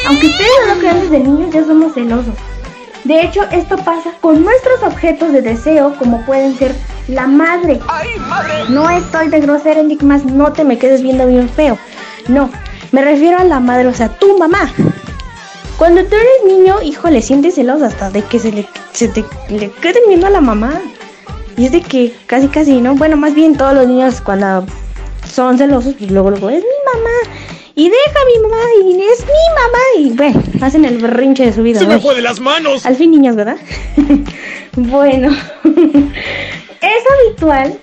Aunque 0.06 0.26
ustedes 0.28 0.50
no 0.60 0.74
lo 0.74 0.80
crean 0.80 1.00
desde 1.00 1.18
niños, 1.18 1.52
ya 1.52 1.64
somos 1.64 1.92
celosos. 1.92 2.34
De 3.04 3.22
hecho, 3.22 3.42
esto 3.50 3.76
pasa 3.78 4.12
con 4.20 4.42
nuestros 4.42 4.82
objetos 4.82 5.32
de 5.32 5.42
deseo, 5.42 5.94
como 5.98 6.24
pueden 6.26 6.56
ser 6.56 6.74
la 7.08 7.26
madre. 7.26 7.80
No 8.68 8.88
estoy 8.90 9.28
de 9.28 9.40
grosera, 9.40 9.80
enigmas, 9.80 10.24
no 10.24 10.52
te 10.52 10.64
me 10.64 10.78
quedes 10.78 11.02
viendo 11.02 11.26
bien 11.26 11.48
feo. 11.48 11.78
No, 12.28 12.50
me 12.92 13.02
refiero 13.02 13.38
a 13.38 13.44
la 13.44 13.60
madre, 13.60 13.86
o 13.88 13.94
sea, 13.94 14.08
tu 14.08 14.36
mamá. 14.38 14.72
Cuando 15.78 16.04
tú 16.04 16.16
eres 16.16 16.58
niño, 16.58 16.82
hijo, 16.82 17.08
le 17.08 17.22
sientes 17.22 17.54
celos 17.54 17.82
hasta 17.82 18.10
de 18.10 18.22
que 18.22 18.40
se 18.40 18.50
le, 18.50 18.68
se 18.92 19.08
te, 19.08 19.24
le 19.48 19.70
queden 19.70 20.02
viendo 20.08 20.26
a 20.26 20.30
la 20.30 20.40
mamá. 20.40 20.80
Y 21.56 21.66
es 21.66 21.72
de 21.72 21.80
que 21.80 22.14
casi, 22.26 22.48
casi, 22.48 22.80
¿no? 22.80 22.94
Bueno, 22.94 23.16
más 23.16 23.34
bien 23.34 23.56
todos 23.56 23.74
los 23.74 23.86
niños 23.86 24.20
cuando 24.20 24.66
son 25.24 25.56
celosos, 25.56 25.94
pues 25.98 26.10
luego, 26.10 26.30
luego, 26.30 26.50
es 26.50 26.62
mi 26.62 26.92
mamá. 26.94 27.57
Y 27.78 27.88
deja 27.90 28.20
a 28.20 28.26
mi 28.26 28.42
mamá, 28.42 28.60
y 28.82 29.00
es 29.00 29.20
mi 29.20 29.54
mamá. 29.54 29.78
Y 29.98 30.10
bueno, 30.10 30.42
hacen 30.62 30.84
el 30.84 30.98
berrinche 30.98 31.46
de 31.46 31.52
su 31.52 31.62
vida. 31.62 31.78
¡Se 31.78 31.86
me 31.86 32.00
fue 32.00 32.16
de 32.16 32.22
las 32.22 32.40
manos! 32.40 32.84
Al 32.84 32.96
fin 32.96 33.12
niños, 33.12 33.36
¿verdad? 33.36 33.56
bueno, 34.76 35.28
es 35.62 37.04
habitual 37.28 37.78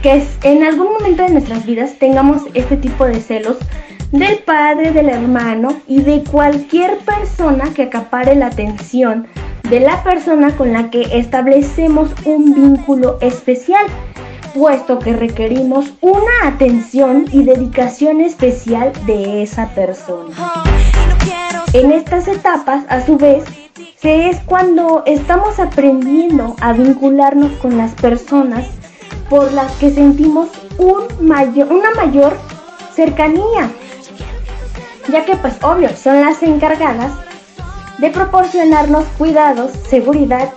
que 0.00 0.22
en 0.44 0.62
algún 0.62 0.92
momento 0.92 1.24
de 1.24 1.30
nuestras 1.30 1.66
vidas 1.66 1.98
tengamos 1.98 2.42
este 2.54 2.76
tipo 2.76 3.04
de 3.04 3.20
celos 3.20 3.56
del 4.12 4.38
padre, 4.38 4.92
del 4.92 5.08
hermano 5.08 5.80
y 5.88 6.02
de 6.02 6.22
cualquier 6.22 6.98
persona 6.98 7.74
que 7.74 7.82
acapare 7.82 8.36
la 8.36 8.46
atención 8.46 9.26
de 9.68 9.80
la 9.80 10.04
persona 10.04 10.56
con 10.56 10.72
la 10.72 10.88
que 10.88 11.18
establecemos 11.18 12.10
un 12.24 12.54
vínculo 12.54 13.18
especial, 13.20 13.86
puesto 14.54 14.98
que 14.98 15.12
requerimos 15.12 15.92
una 16.00 16.46
atención 16.46 17.26
y 17.32 17.44
dedicación 17.44 18.20
especial 18.20 18.92
de 19.06 19.42
esa 19.42 19.68
persona. 19.68 20.34
En 21.72 21.90
estas 21.90 22.28
etapas, 22.28 22.84
a 22.88 23.00
su 23.04 23.16
vez, 23.16 23.44
se 23.96 24.28
es 24.28 24.40
cuando 24.40 25.02
estamos 25.06 25.58
aprendiendo 25.58 26.56
a 26.60 26.72
vincularnos 26.72 27.52
con 27.52 27.78
las 27.78 27.92
personas 27.92 28.66
por 29.30 29.52
las 29.52 29.72
que 29.76 29.90
sentimos 29.90 30.48
un 30.76 31.26
mayor, 31.26 31.72
una 31.72 31.90
mayor 31.92 32.36
cercanía, 32.94 33.70
ya 35.10 35.24
que 35.24 35.36
pues 35.36 35.54
obvio 35.62 35.88
son 35.96 36.20
las 36.20 36.42
encargadas 36.42 37.12
de 37.98 38.10
proporcionarnos 38.10 39.04
cuidados, 39.16 39.70
seguridad 39.88 40.50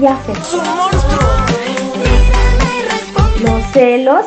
y 0.00 0.06
afecto. 0.06 1.13
Los 3.44 3.62
celos 3.72 4.24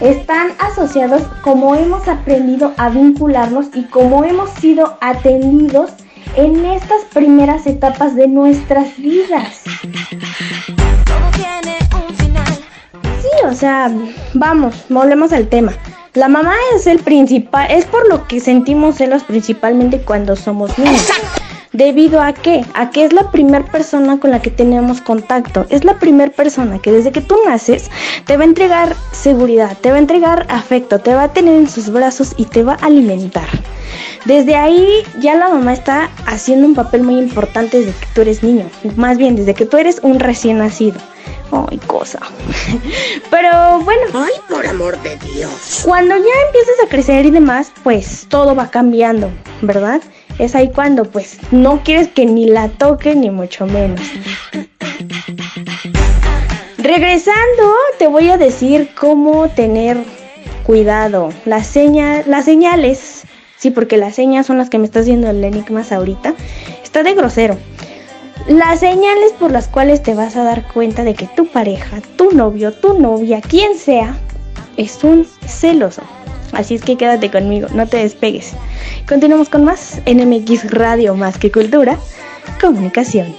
están 0.00 0.52
asociados 0.60 1.22
como 1.42 1.74
hemos 1.74 2.06
aprendido 2.06 2.72
a 2.76 2.90
vincularnos 2.90 3.66
y 3.74 3.82
como 3.84 4.24
hemos 4.24 4.50
sido 4.50 4.96
atendidos 5.00 5.90
en 6.36 6.64
estas 6.64 7.02
primeras 7.12 7.66
etapas 7.66 8.14
de 8.14 8.28
nuestras 8.28 8.96
vidas. 8.98 9.62
Sí, 13.20 13.28
o 13.44 13.52
sea, 13.52 13.90
vamos, 14.34 14.84
volvemos 14.88 15.32
al 15.32 15.48
tema. 15.48 15.72
La 16.14 16.28
mamá 16.28 16.54
es 16.76 16.86
el 16.86 17.00
principal, 17.00 17.68
es 17.68 17.84
por 17.86 18.08
lo 18.08 18.28
que 18.28 18.38
sentimos 18.38 18.96
celos 18.96 19.24
principalmente 19.24 20.02
cuando 20.02 20.36
somos 20.36 20.78
niños. 20.78 21.10
¿Debido 21.72 22.20
a 22.20 22.34
qué? 22.34 22.64
A 22.74 22.90
que 22.90 23.04
es 23.04 23.14
la 23.14 23.30
primera 23.30 23.64
persona 23.64 24.20
con 24.20 24.30
la 24.30 24.42
que 24.42 24.50
tenemos 24.50 25.00
contacto. 25.00 25.64
Es 25.70 25.84
la 25.84 25.98
primera 25.98 26.30
persona 26.30 26.78
que 26.78 26.92
desde 26.92 27.12
que 27.12 27.22
tú 27.22 27.36
naces 27.46 27.90
te 28.26 28.36
va 28.36 28.42
a 28.42 28.46
entregar 28.46 28.94
seguridad, 29.12 29.76
te 29.80 29.90
va 29.90 29.96
a 29.96 30.00
entregar 30.00 30.46
afecto, 30.50 30.98
te 30.98 31.14
va 31.14 31.24
a 31.24 31.32
tener 31.32 31.54
en 31.56 31.70
sus 31.70 31.90
brazos 31.90 32.34
y 32.36 32.44
te 32.44 32.62
va 32.62 32.74
a 32.74 32.86
alimentar. 32.86 33.48
Desde 34.26 34.54
ahí 34.54 34.86
ya 35.18 35.34
la 35.34 35.48
mamá 35.48 35.72
está 35.72 36.10
haciendo 36.26 36.66
un 36.66 36.74
papel 36.74 37.02
muy 37.02 37.18
importante 37.18 37.78
desde 37.78 37.92
que 37.92 38.06
tú 38.14 38.20
eres 38.20 38.42
niño. 38.42 38.68
Más 38.96 39.16
bien, 39.16 39.34
desde 39.34 39.54
que 39.54 39.64
tú 39.64 39.78
eres 39.78 39.98
un 40.02 40.20
recién 40.20 40.58
nacido. 40.58 41.00
Ay, 41.50 41.78
cosa. 41.86 42.18
Pero 43.30 43.80
bueno. 43.80 44.02
Ay, 44.14 44.32
por 44.48 44.66
amor 44.66 45.00
de 45.02 45.16
Dios. 45.18 45.82
Cuando 45.84 46.16
ya 46.16 46.46
empiezas 46.46 46.84
a 46.84 46.88
crecer 46.88 47.26
y 47.26 47.30
demás, 47.30 47.72
pues 47.82 48.26
todo 48.28 48.54
va 48.54 48.70
cambiando, 48.70 49.30
¿verdad? 49.60 50.00
Es 50.42 50.56
ahí 50.56 50.72
cuando 50.74 51.04
pues 51.04 51.38
no 51.52 51.84
quieres 51.84 52.08
que 52.08 52.26
ni 52.26 52.46
la 52.46 52.68
toque 52.68 53.14
ni 53.14 53.30
mucho 53.30 53.64
menos. 53.64 54.00
Regresando, 56.78 57.74
te 58.00 58.08
voy 58.08 58.28
a 58.28 58.36
decir 58.36 58.90
cómo 58.98 59.48
tener 59.50 59.98
cuidado. 60.64 61.28
Las, 61.44 61.68
señas, 61.68 62.26
las 62.26 62.44
señales, 62.44 63.22
sí, 63.56 63.70
porque 63.70 63.96
las 63.96 64.16
señas 64.16 64.46
son 64.46 64.58
las 64.58 64.68
que 64.68 64.80
me 64.80 64.86
está 64.86 64.98
haciendo 64.98 65.30
el 65.30 65.44
enigmas 65.44 65.92
ahorita. 65.92 66.34
Está 66.82 67.04
de 67.04 67.14
grosero. 67.14 67.56
Las 68.48 68.80
señales 68.80 69.30
por 69.38 69.52
las 69.52 69.68
cuales 69.68 70.02
te 70.02 70.16
vas 70.16 70.34
a 70.34 70.42
dar 70.42 70.66
cuenta 70.72 71.04
de 71.04 71.14
que 71.14 71.28
tu 71.28 71.46
pareja, 71.46 72.00
tu 72.16 72.32
novio, 72.32 72.72
tu 72.72 72.98
novia, 72.98 73.40
quien 73.40 73.78
sea, 73.78 74.16
es 74.76 75.04
un 75.04 75.24
celoso. 75.46 76.02
Así 76.52 76.74
es 76.74 76.82
que 76.82 76.96
quédate 76.96 77.30
conmigo, 77.30 77.68
no 77.74 77.86
te 77.86 77.98
despegues. 77.98 78.52
Continuamos 79.08 79.48
con 79.48 79.64
más 79.64 80.00
NMX 80.06 80.70
Radio 80.70 81.14
Más 81.14 81.38
que 81.38 81.50
Cultura, 81.50 81.98
Comunicación. 82.60 83.34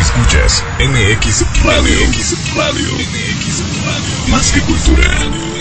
Escuchas 0.00 0.64
MX 0.78 1.64
Radio. 1.64 1.98
MX 2.08 2.54
Radio. 2.56 2.88
MX 2.94 3.60
Radio. 3.84 4.28
Más 4.28 4.50
que 4.52 4.60
cultura. 4.62 5.59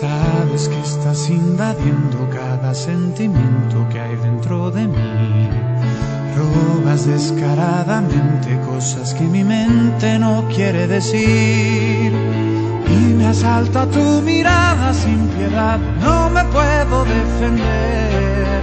Sabes 0.00 0.66
que 0.70 0.80
estás 0.80 1.28
invadiendo 1.28 2.26
cada 2.30 2.72
sentimiento 2.74 3.86
que 3.90 4.00
hay 4.00 4.16
dentro 4.16 4.70
de 4.70 4.86
mí. 4.86 5.50
Robas 6.34 7.06
descaradamente 7.06 8.58
cosas 8.60 9.12
que 9.12 9.24
mi 9.24 9.44
mente 9.44 10.18
no 10.18 10.48
quiere 10.54 10.86
decir. 10.86 12.14
Y 12.88 13.12
me 13.12 13.26
asalta 13.26 13.84
tu 13.90 14.22
mirada 14.22 14.94
sin 14.94 15.28
piedad, 15.36 15.78
no 16.00 16.30
me 16.30 16.44
puedo 16.44 17.04
defender. 17.04 18.62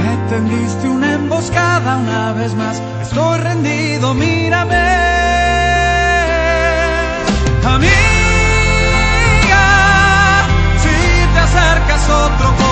Me 0.00 0.30
tendiste 0.30 0.88
una 0.88 1.12
emboscada 1.12 1.98
una 1.98 2.32
vez 2.32 2.54
más, 2.54 2.80
estoy 3.02 3.38
rendido, 3.40 4.14
mírame. 4.14 5.19
Otro 12.10 12.69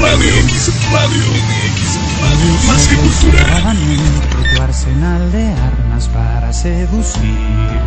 Radio. 0.00 0.34
MX 0.44 0.92
Radio. 0.92 1.24
MX 1.24 1.98
Radio. 2.20 2.50
Más 2.68 2.86
que 2.86 2.96
cultura. 2.96 3.56
Armamento, 3.56 4.36
tu 4.54 4.62
arsenal 4.62 5.32
de 5.32 5.48
armas 5.48 6.08
para 6.08 6.52
seducir. 6.52 7.80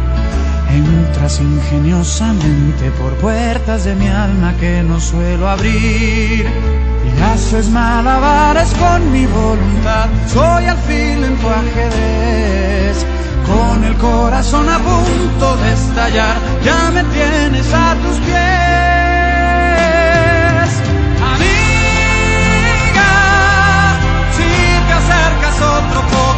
Entras 0.69 1.39
ingeniosamente 1.39 2.91
por 2.91 3.13
puertas 3.15 3.85
de 3.85 3.95
mi 3.95 4.07
alma 4.07 4.55
que 4.59 4.81
no 4.81 4.99
suelo 4.99 5.49
abrir. 5.49 6.47
Y 6.47 7.21
haces 7.21 7.69
malabares 7.69 8.69
con 8.73 9.11
mi 9.11 9.25
voluntad. 9.27 10.07
Soy 10.27 10.65
alfil 10.65 11.23
en 11.23 11.37
tu 11.37 11.47
ajedrez. 11.47 13.05
Con 13.45 13.83
el 13.83 13.95
corazón 13.95 14.67
a 14.69 14.79
punto 14.79 15.57
de 15.57 15.73
estallar, 15.73 16.37
ya 16.63 16.91
me 16.91 17.03
tienes 17.05 17.71
a 17.73 17.95
tus 17.95 18.17
pies. 18.25 18.88
Otro 25.79 26.01
poco 26.01 26.28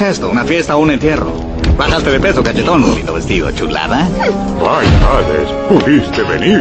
es 0.00 0.12
esto? 0.12 0.30
¿Una 0.30 0.44
fiesta 0.44 0.76
o 0.76 0.80
un 0.80 0.90
entierro? 0.90 1.32
Bajaste 1.76 2.10
de 2.10 2.20
peso, 2.20 2.42
cachetón. 2.42 2.82
Bonito 2.82 3.12
vestido, 3.12 3.50
chulada. 3.52 4.08
Ay, 4.20 4.88
Hades, 5.04 5.50
pudiste 5.68 6.22
venir. 6.22 6.60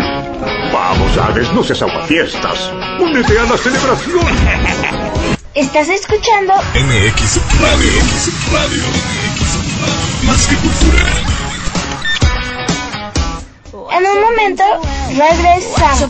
Vamos, 0.73 1.17
Hades, 1.17 1.51
no 1.53 1.63
seas 1.63 1.81
aguafiestas. 1.81 2.71
Únete 2.99 3.39
a 3.39 3.43
la 3.43 3.57
celebración. 3.57 4.25
¿Estás 5.53 5.89
escuchando? 5.89 6.53
MX 6.73 7.39
Radio. 7.61 7.91
MX 8.03 8.51
Radio. 8.51 8.83
MX 8.83 9.43
Radio. 9.83 10.03
Más 10.25 10.47
que 10.47 10.55
cultura. 10.55 11.05
En 13.91 14.05
un 14.05 14.21
momento 14.21 14.63
regresamos. 15.17 16.09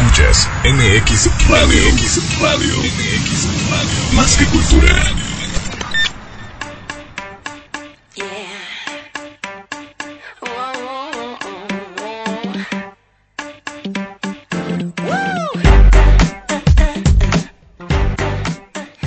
Escuchas 0.00 0.48
MX 0.64 1.48
Radio. 1.48 1.82
MX 1.92 2.40
Radio. 2.40 2.76
MX 2.76 3.48
Radio. 3.68 4.14
Más 4.14 4.36
que 4.36 4.44
cultura. 4.46 4.94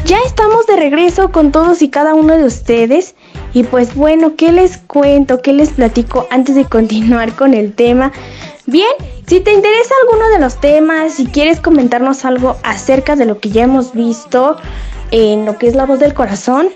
Ya 0.03 0.17
estamos 0.25 0.67
de 0.67 0.75
regreso 0.75 1.31
con 1.31 1.53
todos 1.53 1.81
y 1.81 1.89
cada 1.89 2.13
uno 2.15 2.37
de 2.37 2.43
ustedes. 2.43 3.15
Y 3.53 3.63
pues 3.63 3.95
bueno, 3.95 4.35
¿qué 4.35 4.51
les 4.51 4.77
cuento? 4.77 5.41
¿Qué 5.41 5.53
les 5.53 5.69
platico 5.69 6.27
antes 6.31 6.55
de 6.55 6.65
continuar 6.65 7.33
con 7.33 7.53
el 7.53 7.73
tema? 7.73 8.11
Bien, 8.65 8.91
si 9.27 9.39
te 9.39 9.53
interesa 9.53 9.93
alguno 10.03 10.29
de 10.29 10.39
los 10.39 10.59
temas, 10.59 11.13
si 11.13 11.25
quieres 11.25 11.59
comentarnos 11.59 12.25
algo 12.25 12.57
acerca 12.63 13.15
de 13.15 13.25
lo 13.25 13.39
que 13.39 13.49
ya 13.49 13.63
hemos 13.63 13.93
visto 13.93 14.57
en 15.11 15.45
lo 15.45 15.57
que 15.57 15.67
es 15.67 15.75
la 15.75 15.85
voz 15.85 15.99
del 15.99 16.13
corazón, 16.13 16.69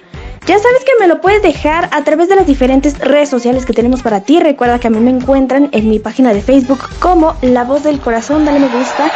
ya 0.46 0.60
sabes 0.60 0.86
que 0.86 0.92
me 1.00 1.08
lo 1.08 1.22
puedes 1.22 1.42
dejar 1.42 1.90
a 1.92 2.04
través 2.04 2.30
de 2.30 2.36
las 2.36 2.46
diferentes 2.46 3.00
redes 3.00 3.30
sociales 3.30 3.66
que 3.66 3.74
tenemos 3.74 4.04
para 4.04 4.22
ti. 4.22 4.40
Recuerda 4.40 4.80
que 4.80 4.88
a 4.88 4.90
mí 4.92 5.00
me 5.00 5.10
encuentran 5.10 5.70
en 5.72 5.90
mi 5.90 5.98
página 5.98 6.34
de 6.34 6.42
Facebook 6.42 6.80
como 7.00 7.36
La 7.42 7.64
Voz 7.64 7.84
del 7.84 8.00
Corazón. 8.00 8.46
Dale 8.46 8.60
me 8.60 8.68
gusta, 8.68 9.12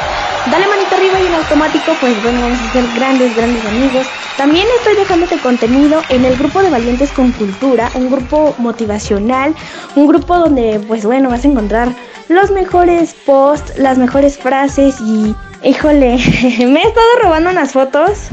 dale 0.49 0.67
manito 0.67 0.95
arriba 0.95 1.19
y 1.21 1.27
en 1.27 1.35
automático, 1.35 1.91
pues 1.99 2.21
bueno, 2.23 2.41
vamos 2.41 2.59
a 2.59 2.73
ser 2.73 2.83
grandes, 2.95 3.35
grandes 3.35 3.63
amigos. 3.63 4.07
También 4.37 4.65
estoy 4.77 4.95
dejándote 4.95 5.37
contenido 5.37 6.01
en 6.09 6.25
el 6.25 6.35
grupo 6.35 6.63
de 6.63 6.71
Valientes 6.71 7.11
con 7.11 7.31
Cultura, 7.33 7.91
un 7.93 8.09
grupo 8.09 8.55
motivacional, 8.57 9.53
un 9.95 10.07
grupo 10.07 10.35
donde, 10.35 10.79
pues 10.87 11.05
bueno, 11.05 11.29
vas 11.29 11.45
a 11.45 11.47
encontrar 11.47 11.89
los 12.27 12.49
mejores 12.49 13.13
posts, 13.25 13.77
las 13.77 13.99
mejores 13.99 14.37
frases 14.37 14.99
y, 15.01 15.35
híjole, 15.63 16.17
me 16.65 16.81
he 16.81 16.87
estado 16.87 17.07
robando 17.21 17.51
unas 17.51 17.73
fotos. 17.73 18.29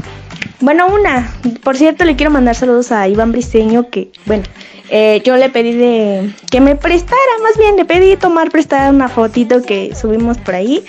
Bueno, 0.59 0.87
una. 0.87 1.31
Por 1.63 1.77
cierto, 1.77 2.03
le 2.03 2.15
quiero 2.15 2.31
mandar 2.31 2.55
saludos 2.55 2.91
a 2.91 3.07
Iván 3.07 3.31
Briseño, 3.31 3.89
que, 3.89 4.11
bueno, 4.25 4.43
eh, 4.89 5.21
yo 5.23 5.37
le 5.37 5.49
pedí 5.49 5.73
de 5.73 6.33
que 6.49 6.61
me 6.61 6.75
prestara, 6.75 7.21
más 7.43 7.57
bien 7.57 7.75
le 7.75 7.85
pedí 7.85 8.15
tomar 8.15 8.49
prestada 8.49 8.89
una 8.89 9.07
fotito 9.07 9.61
que 9.61 9.93
subimos 9.95 10.37
por 10.37 10.55
ahí. 10.55 10.83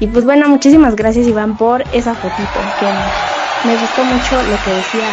Y 0.00 0.06
pues 0.06 0.24
bueno, 0.24 0.48
muchísimas 0.48 0.96
gracias 0.96 1.26
Iván 1.26 1.56
por 1.56 1.84
esa 1.92 2.14
fotito, 2.14 2.60
que 2.80 3.68
me 3.68 3.76
gustó 3.76 4.04
mucho 4.04 4.42
lo 4.42 4.56
que 4.64 4.70
decía 4.70 5.08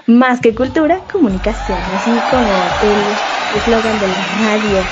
Más 0.08 0.40
que 0.40 0.52
Cultura, 0.52 0.98
Comunicación, 1.12 1.78
así 1.94 2.24
como 2.28 2.74
el 2.80 3.20
eslogan 3.52 4.00
de 4.00 4.08
la 4.08 4.24
radio, 4.36 4.84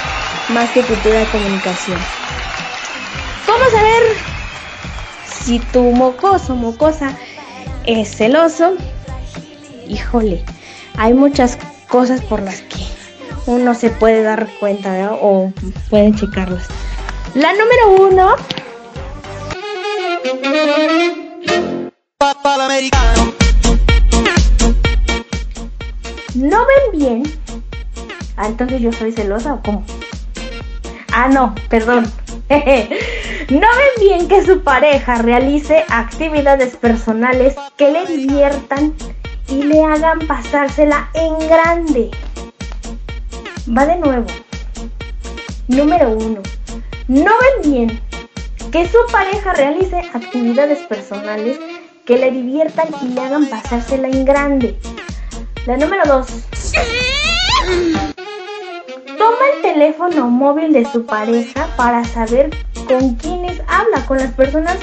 Más 0.48 0.70
que 0.70 0.84
Cultura, 0.84 1.26
Comunicación. 1.26 1.98
Vamos 3.48 3.74
a 3.74 3.82
ver 3.82 4.02
si 5.24 5.58
tu 5.58 5.82
mocoso, 5.82 6.54
mocosa, 6.54 7.18
es 7.86 8.16
celoso. 8.16 8.74
Híjole, 9.88 10.44
hay 10.96 11.12
muchas 11.12 11.58
cosas 11.92 12.22
por 12.22 12.40
las 12.40 12.62
que 12.62 12.78
uno 13.44 13.74
se 13.74 13.90
puede 13.90 14.22
dar 14.22 14.48
cuenta 14.58 15.10
o 15.12 15.52
puede 15.90 16.14
checarlas. 16.14 16.66
La 17.34 17.52
número 17.52 18.08
uno 18.08 18.34
¿No 26.34 26.66
ven 26.66 26.98
bien? 26.98 27.22
Ah, 28.38 28.46
entonces 28.46 28.80
yo 28.80 28.90
soy 28.92 29.12
celosa 29.12 29.52
o 29.52 29.62
cómo? 29.62 29.84
Ah, 31.12 31.28
no, 31.28 31.54
perdón. 31.68 32.10
¿No 32.48 32.58
ven 33.60 34.00
bien 34.00 34.28
que 34.28 34.42
su 34.46 34.62
pareja 34.62 35.16
realice 35.16 35.84
actividades 35.90 36.74
personales 36.74 37.54
que 37.76 37.90
le 37.90 38.06
diviertan 38.06 38.94
y 39.52 39.62
le 39.64 39.84
hagan 39.84 40.18
pasársela 40.20 41.10
en 41.12 41.38
grande? 41.46 42.10
Va 43.76 43.84
de 43.84 43.96
nuevo. 43.96 44.26
Número 45.68 46.08
uno. 46.10 46.40
¿No 47.08 47.30
ven 47.42 47.70
bien 47.70 48.00
que 48.70 48.88
su 48.88 48.98
pareja 49.10 49.52
realice 49.52 49.98
actividades 50.14 50.78
personales 50.86 51.58
que 52.06 52.16
le 52.16 52.30
diviertan 52.30 52.86
y 53.02 53.08
le 53.08 53.20
hagan 53.20 53.46
pasársela 53.46 54.08
en 54.08 54.24
grande? 54.24 54.78
La 55.66 55.76
número 55.76 56.02
2. 56.06 56.26
Toma 59.18 59.44
el 59.54 59.62
teléfono 59.62 60.28
móvil 60.28 60.72
de 60.72 60.90
su 60.90 61.04
pareja 61.04 61.68
para 61.76 62.04
saber 62.04 62.50
con 62.88 63.16
quiénes 63.16 63.60
habla, 63.68 64.04
con 64.06 64.16
las 64.16 64.32
personas 64.32 64.78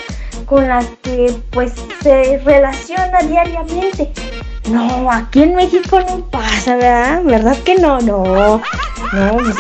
con 0.46 0.68
las 0.68 0.86
que 1.04 1.36
pues 1.52 1.74
se 2.02 2.38
relaciona 2.40 3.20
diariamente. 3.22 4.12
No, 4.70 5.12
aquí 5.12 5.44
en 5.44 5.56
México 5.56 6.00
no 6.00 6.26
pasa, 6.26 6.76
¿verdad? 6.76 7.24
¿Verdad 7.24 7.58
que 7.64 7.76
no? 7.76 8.00
No, 8.02 8.62
no, 9.14 9.38
pues, 9.38 9.56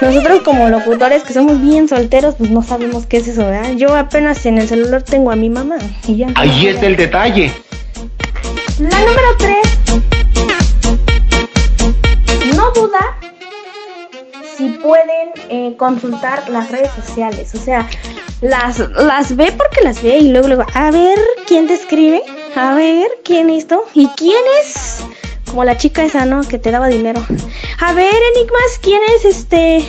Nosotros 0.00 0.40
como 0.44 0.68
locutores 0.68 1.22
que 1.24 1.32
somos 1.32 1.60
bien 1.60 1.88
solteros, 1.88 2.36
pues 2.36 2.50
no 2.50 2.62
sabemos 2.62 3.06
qué 3.06 3.18
es 3.18 3.28
eso, 3.28 3.44
¿verdad? 3.44 3.72
Yo 3.72 3.94
apenas 3.94 4.46
en 4.46 4.58
el 4.58 4.68
celular 4.68 5.02
tengo 5.02 5.30
a 5.30 5.36
mi 5.36 5.50
mamá 5.50 5.76
y 6.06 6.16
ya. 6.16 6.28
Ahí 6.36 6.68
está 6.68 6.86
el 6.86 6.96
detalle. 6.96 7.52
La 8.78 8.98
número 9.00 9.36
3. 9.38 9.56
No 12.56 12.70
duda 12.72 13.17
si 14.58 14.70
pueden 14.70 15.30
eh, 15.48 15.76
consultar 15.76 16.48
las 16.50 16.70
redes 16.70 16.90
sociales. 16.92 17.54
O 17.54 17.58
sea, 17.58 17.88
las, 18.40 18.80
las 18.80 19.36
ve 19.36 19.52
porque 19.56 19.82
las 19.82 20.02
ve 20.02 20.18
y 20.18 20.32
luego 20.32 20.48
luego, 20.48 20.66
a 20.74 20.90
ver 20.90 21.18
quién 21.46 21.68
te 21.68 21.74
escribe, 21.74 22.22
a 22.56 22.74
ver 22.74 23.08
quién 23.24 23.48
esto 23.50 23.84
y 23.94 24.08
quién 24.16 24.42
es. 24.60 24.98
Como 25.48 25.64
la 25.64 25.78
chica 25.78 26.02
esa, 26.04 26.26
¿no? 26.26 26.42
Que 26.42 26.58
te 26.58 26.72
daba 26.72 26.88
dinero. 26.88 27.24
A 27.78 27.92
ver, 27.92 28.14
Enigmas, 28.34 28.78
¿quién 28.82 29.00
es 29.16 29.24
este? 29.24 29.88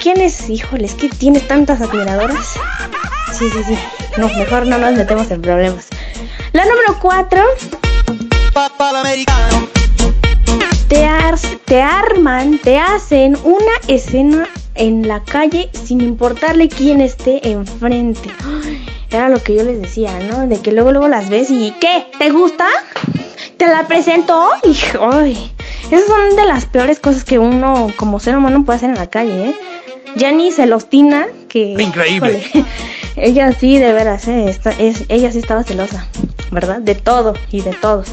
¿Quién 0.00 0.20
es? 0.20 0.48
Híjole, 0.48 0.86
es 0.86 0.94
que 0.94 1.08
tienes 1.08 1.46
tantas 1.48 1.80
admiradoras. 1.80 2.54
Sí, 3.36 3.50
sí, 3.50 3.64
sí. 3.64 3.78
No, 4.16 4.28
mejor 4.28 4.66
no 4.66 4.78
nos 4.78 4.94
metemos 4.94 5.30
en 5.30 5.42
problemas. 5.42 5.88
La 6.52 6.64
número 6.64 6.96
4. 7.02 7.42
Te, 10.94 11.08
te 11.64 11.82
arman, 11.82 12.58
te 12.58 12.78
hacen 12.78 13.36
una 13.42 13.72
escena 13.88 14.46
en 14.76 15.08
la 15.08 15.24
calle 15.24 15.68
sin 15.72 16.00
importarle 16.00 16.68
quién 16.68 17.00
esté 17.00 17.48
enfrente. 17.50 18.30
Era 19.10 19.28
lo 19.28 19.42
que 19.42 19.56
yo 19.56 19.64
les 19.64 19.82
decía, 19.82 20.16
¿no? 20.30 20.46
De 20.46 20.60
que 20.60 20.70
luego 20.70 20.92
luego 20.92 21.08
las 21.08 21.30
ves 21.30 21.50
y 21.50 21.74
¿qué? 21.80 22.06
¿Te 22.16 22.30
gusta? 22.30 22.68
¿Te 23.56 23.66
la 23.66 23.88
presento? 23.88 24.50
Ay, 25.10 25.52
esas 25.90 26.06
son 26.06 26.36
de 26.36 26.44
las 26.44 26.66
peores 26.66 27.00
cosas 27.00 27.24
que 27.24 27.40
uno 27.40 27.88
como 27.96 28.20
ser 28.20 28.36
humano 28.36 28.64
puede 28.64 28.76
hacer 28.76 28.90
en 28.90 28.96
la 28.96 29.10
calle, 29.10 29.48
¿eh? 29.48 29.54
Ya 30.14 30.30
ni 30.30 30.52
celostina, 30.52 31.26
que... 31.48 31.74
Increíble. 31.76 32.40
híjole, 32.54 32.66
ella 33.16 33.50
sí, 33.50 33.78
de 33.78 33.92
veras, 33.92 34.28
¿eh? 34.28 34.44
Esta- 34.48 34.70
es, 34.70 35.06
ella 35.08 35.32
sí 35.32 35.38
estaba 35.38 35.64
celosa, 35.64 36.06
¿verdad? 36.52 36.78
De 36.78 36.94
todo 36.94 37.34
y 37.50 37.62
de 37.62 37.72
todos. 37.72 38.06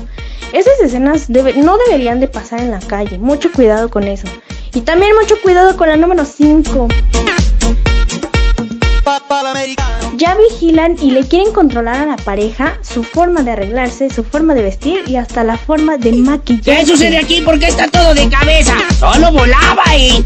Esas 0.53 0.79
escenas 0.81 1.29
no 1.29 1.77
deberían 1.87 2.19
de 2.19 2.27
pasar 2.27 2.59
en 2.59 2.71
la 2.71 2.79
calle. 2.79 3.17
Mucho 3.17 3.51
cuidado 3.51 3.89
con 3.89 4.03
eso. 4.03 4.27
Y 4.73 4.81
también 4.81 5.11
mucho 5.19 5.35
cuidado 5.41 5.75
con 5.77 5.89
la 5.89 5.97
número 5.97 6.25
5. 6.25 6.87
Ya 10.15 10.35
vigilan 10.35 10.95
y 11.01 11.11
le 11.11 11.27
quieren 11.27 11.51
controlar 11.51 11.95
a 11.95 12.05
la 12.05 12.17
pareja 12.17 12.77
su 12.81 13.03
forma 13.03 13.43
de 13.43 13.51
arreglarse, 13.51 14.09
su 14.09 14.23
forma 14.23 14.53
de 14.53 14.61
vestir 14.61 15.03
y 15.07 15.15
hasta 15.15 15.43
la 15.43 15.57
forma 15.57 15.97
de 15.97 16.11
maquillarse. 16.11 16.81
¿Qué 16.81 16.85
sucede 16.85 17.17
aquí? 17.17 17.41
¿Por 17.41 17.59
qué 17.59 17.67
está 17.67 17.87
todo 17.87 18.13
de 18.13 18.29
cabeza? 18.29 18.75
Solo 18.99 19.31
volaba 19.31 19.83
y... 19.97 20.23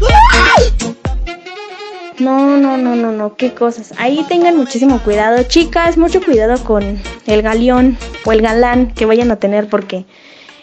No, 2.18 2.56
no, 2.56 2.78
no, 2.78 2.96
no, 2.96 3.12
no, 3.12 3.36
qué 3.36 3.52
cosas. 3.52 3.92
Ahí 3.98 4.24
tengan 4.28 4.56
muchísimo 4.56 5.00
cuidado, 5.00 5.42
chicas, 5.42 5.98
mucho 5.98 6.22
cuidado 6.22 6.62
con 6.64 7.00
el 7.26 7.42
galeón 7.42 7.98
o 8.24 8.32
el 8.32 8.40
galán 8.40 8.92
que 8.94 9.04
vayan 9.04 9.30
a 9.30 9.36
tener 9.36 9.68
porque 9.68 10.06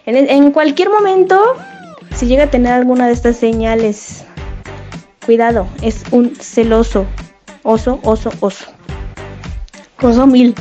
en, 0.06 0.52
cualquier 0.52 0.90
momento, 0.90 1.40
si 2.16 2.26
llega 2.26 2.46
a 2.46 2.50
tener 2.50 2.74
alguna 2.74 3.08
de 3.08 3.14
estas 3.14 3.38
señales, 3.38 4.26
cuidado, 5.26 5.68
es 5.82 6.04
un 6.12 6.36
celoso. 6.36 7.06
Oso, 7.64 8.00
oso, 8.04 8.32
oso. 8.42 8.66
Oso 10.02 10.28
mil. 10.28 10.54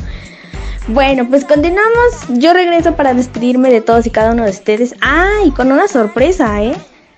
Bueno, 0.86 1.26
pues 1.28 1.44
continuamos. 1.44 2.26
Yo 2.28 2.52
regreso 2.52 2.94
para 2.94 3.14
despedirme 3.14 3.70
de 3.70 3.80
todos 3.80 4.06
y 4.06 4.10
cada 4.10 4.32
uno 4.32 4.44
de 4.44 4.50
ustedes. 4.50 4.94
Ah, 5.00 5.40
y 5.44 5.50
con 5.50 5.72
una 5.72 5.88
sorpresa, 5.88 6.62
¿eh? 6.62 6.74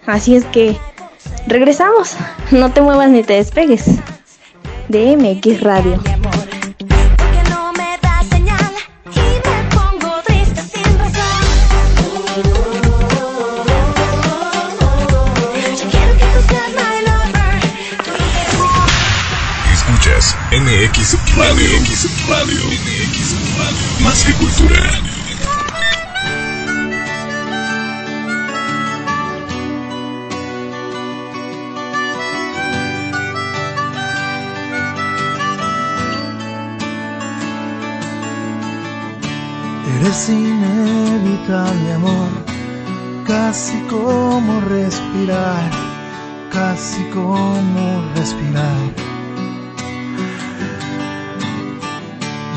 Así 0.06 0.34
es 0.34 0.44
que 0.46 0.76
regresamos. 1.46 2.16
No 2.50 2.70
te 2.72 2.80
muevas 2.80 3.08
ni 3.10 3.22
te 3.22 3.34
despegues. 3.34 3.84
De 4.88 5.16
MX 5.16 5.60
Radio. 5.62 6.00
no 7.50 7.72
me 7.72 7.98
da 8.02 8.22
señal 8.30 8.72
y 9.14 9.18
me 9.18 9.56
pongo 9.74 10.20
triste 10.26 10.60
sin 10.62 10.98
razón. 10.98 11.44
Yo 15.76 15.90
quiero 15.90 16.12
que 16.18 16.24
tú 16.24 16.40
seas 16.48 16.70
my 16.76 16.96
lover. 17.06 17.56
Escuchas 19.72 20.36
MX 20.52 21.36
Radio. 21.36 21.80
MX 21.80 22.28
Radio. 22.28 22.60
MX 22.66 23.32
Radio. 23.56 23.86
Más 24.00 24.22
que 24.24 24.32
cultura. 24.34 25.23
Inevitable, 41.44 41.92
amor, 41.92 42.28
casi 43.26 43.78
como 43.88 44.60
respirar, 44.62 45.70
casi 46.50 47.02
como 47.10 48.02
respirar. 48.14 48.92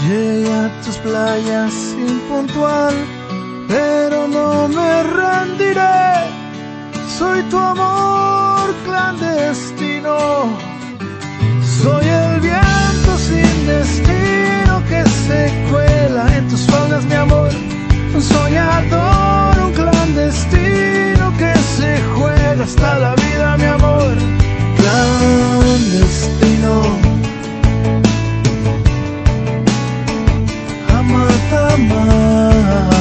Llegué 0.08 0.54
a 0.54 0.82
tus 0.82 0.97
playas 0.97 1.73
impuntual, 1.97 2.93
pero 3.67 4.28
no 4.28 4.67
me 4.67 5.04
rendiré. 5.04 6.32
Soy 7.17 7.41
tu 7.50 7.58
amor 7.58 8.73
clandestino. 8.86 10.17
Soy 11.82 12.06
el 12.06 12.39
viento 12.39 13.17
sin 13.17 13.67
destino 13.67 14.82
que 14.89 15.04
se 15.10 15.67
cuela 15.69 16.38
en 16.38 16.47
tus 16.47 16.62
faldas, 16.67 17.04
mi 17.06 17.13
amor. 17.13 17.67
Un 18.18 18.24
soñador, 18.24 19.60
un 19.60 19.74
clandestino 19.74 21.32
que 21.38 21.54
se 21.78 22.02
juega 22.15 22.63
hasta 22.63 22.98
la 22.98 23.13
vida, 23.13 23.58
mi 23.58 23.65
amor. 23.65 24.15
Clandestino. 24.80 26.74
Amar, 30.98 31.30
amar, 31.76 32.96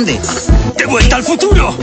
dónde? 0.00 0.18
¡De 0.78 0.86
vuelta 0.86 1.16
al 1.16 1.22
futuro! 1.22 1.74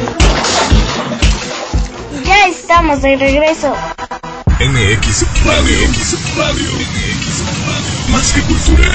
Ya 2.24 2.48
estamos 2.48 3.02
de 3.02 3.16
regreso. 3.16 3.74
MX 4.60 5.46
Radio. 5.46 5.88
MX 5.90 6.38
Radio. 6.38 6.72
Más 8.10 8.34
que 8.34 8.42
cultura. 8.42 8.92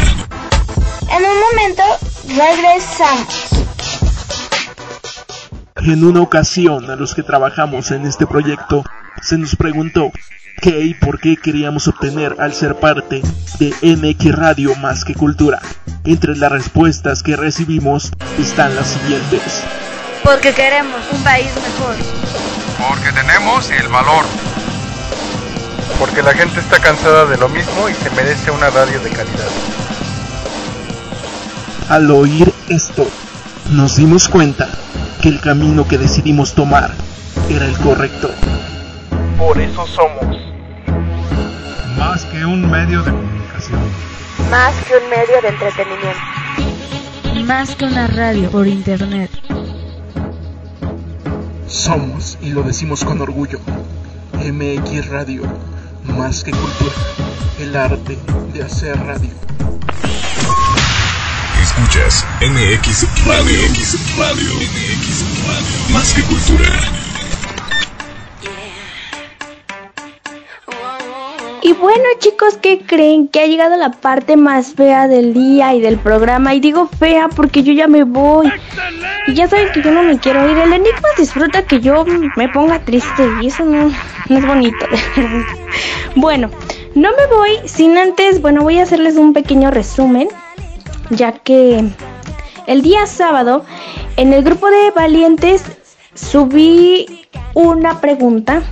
En 1.08 1.24
un 1.24 1.40
momento 1.40 1.82
regresamos. 2.28 3.48
En 5.76 6.04
una 6.04 6.20
ocasión 6.20 6.90
a 6.90 6.96
los 6.96 7.14
que 7.14 7.22
trabajamos 7.22 7.90
en 7.90 8.06
este 8.06 8.26
proyecto 8.26 8.84
se 9.20 9.38
nos 9.38 9.54
preguntó 9.56 10.10
qué 10.60 10.80
y 10.80 10.94
por 10.94 11.20
qué 11.20 11.36
queríamos 11.36 11.88
obtener 11.88 12.36
al 12.38 12.52
ser 12.54 12.76
parte 12.76 13.22
de 13.58 13.96
MX 13.96 14.34
Radio 14.34 14.74
más 14.76 15.04
que 15.04 15.14
cultura. 15.14 15.60
Entre 16.04 16.36
las 16.36 16.50
respuestas 16.50 17.22
que 17.22 17.36
recibimos 17.36 18.12
están 18.38 18.74
las 18.74 18.88
siguientes. 18.88 19.62
Porque 20.22 20.52
queremos 20.52 21.00
un 21.12 21.22
país 21.22 21.50
mejor. 21.54 21.96
Porque 22.88 23.12
tenemos 23.12 23.70
el 23.70 23.88
valor. 23.88 24.24
Porque 25.98 26.22
la 26.22 26.32
gente 26.32 26.60
está 26.60 26.78
cansada 26.78 27.26
de 27.26 27.36
lo 27.36 27.48
mismo 27.48 27.88
y 27.88 27.94
se 27.94 28.10
merece 28.10 28.50
una 28.50 28.70
radio 28.70 29.00
de 29.00 29.10
calidad. 29.10 29.48
Al 31.88 32.10
oír 32.10 32.52
esto, 32.68 33.08
nos 33.70 33.96
dimos 33.96 34.28
cuenta 34.28 34.68
que 35.20 35.28
el 35.28 35.40
camino 35.40 35.86
que 35.86 35.98
decidimos 35.98 36.54
tomar 36.54 36.92
era 37.48 37.66
el 37.66 37.76
correcto. 37.78 38.30
Por 39.42 39.60
eso 39.60 39.84
somos. 39.88 40.38
Más 41.98 42.24
que 42.26 42.44
un 42.44 42.70
medio 42.70 43.02
de 43.02 43.10
comunicación. 43.10 43.80
Más 44.52 44.72
que 44.84 44.96
un 44.98 45.10
medio 45.10 45.42
de 45.42 45.48
entretenimiento. 45.48 47.44
Más 47.44 47.74
que 47.74 47.84
una 47.86 48.06
radio 48.06 48.48
por 48.52 48.68
internet. 48.68 49.30
Somos, 51.66 52.38
y 52.40 52.50
lo 52.50 52.62
decimos 52.62 53.04
con 53.04 53.20
orgullo, 53.20 53.58
MX 54.34 55.08
Radio, 55.08 55.42
más 56.04 56.44
que 56.44 56.52
cultura, 56.52 56.94
el 57.58 57.74
arte 57.76 58.16
de 58.54 58.62
hacer 58.62 58.96
radio. 58.96 59.30
Escuchas 61.60 62.24
MX 62.40 63.26
Radio. 63.26 63.60
MX 63.70 64.16
Radio. 64.16 64.50
Más 65.90 66.12
que 66.12 66.22
cultura. 66.22 67.11
Y 71.64 71.74
bueno 71.74 72.02
chicos, 72.18 72.58
¿qué 72.60 72.80
creen? 72.80 73.28
Que 73.28 73.40
ha 73.40 73.46
llegado 73.46 73.76
la 73.76 73.92
parte 73.92 74.36
más 74.36 74.74
fea 74.74 75.06
del 75.06 75.32
día 75.32 75.72
y 75.74 75.80
del 75.80 75.96
programa. 75.96 76.54
Y 76.54 76.60
digo 76.60 76.88
fea 76.98 77.28
porque 77.28 77.62
yo 77.62 77.72
ya 77.72 77.86
me 77.86 78.02
voy. 78.02 78.52
Y 79.28 79.34
ya 79.34 79.46
saben 79.46 79.68
que 79.72 79.80
yo 79.80 79.92
no 79.92 80.02
me 80.02 80.18
quiero 80.18 80.50
ir. 80.50 80.58
El 80.58 80.72
enigma 80.72 81.08
disfruta 81.16 81.64
que 81.64 81.80
yo 81.80 82.04
me 82.36 82.48
ponga 82.48 82.80
triste. 82.80 83.28
Y 83.40 83.46
eso 83.46 83.64
no, 83.64 83.92
no 84.28 84.38
es 84.38 84.44
bonito. 84.44 84.86
bueno, 86.16 86.50
no 86.96 87.10
me 87.10 87.26
voy 87.26 87.68
sin 87.68 87.96
antes, 87.96 88.42
bueno, 88.42 88.62
voy 88.62 88.80
a 88.80 88.82
hacerles 88.82 89.16
un 89.16 89.32
pequeño 89.32 89.70
resumen. 89.70 90.28
Ya 91.10 91.30
que 91.30 91.84
el 92.66 92.82
día 92.82 93.06
sábado 93.06 93.64
en 94.16 94.32
el 94.32 94.42
grupo 94.42 94.68
de 94.68 94.90
valientes 94.90 95.62
subí 96.14 97.28
una 97.54 98.00
pregunta 98.00 98.62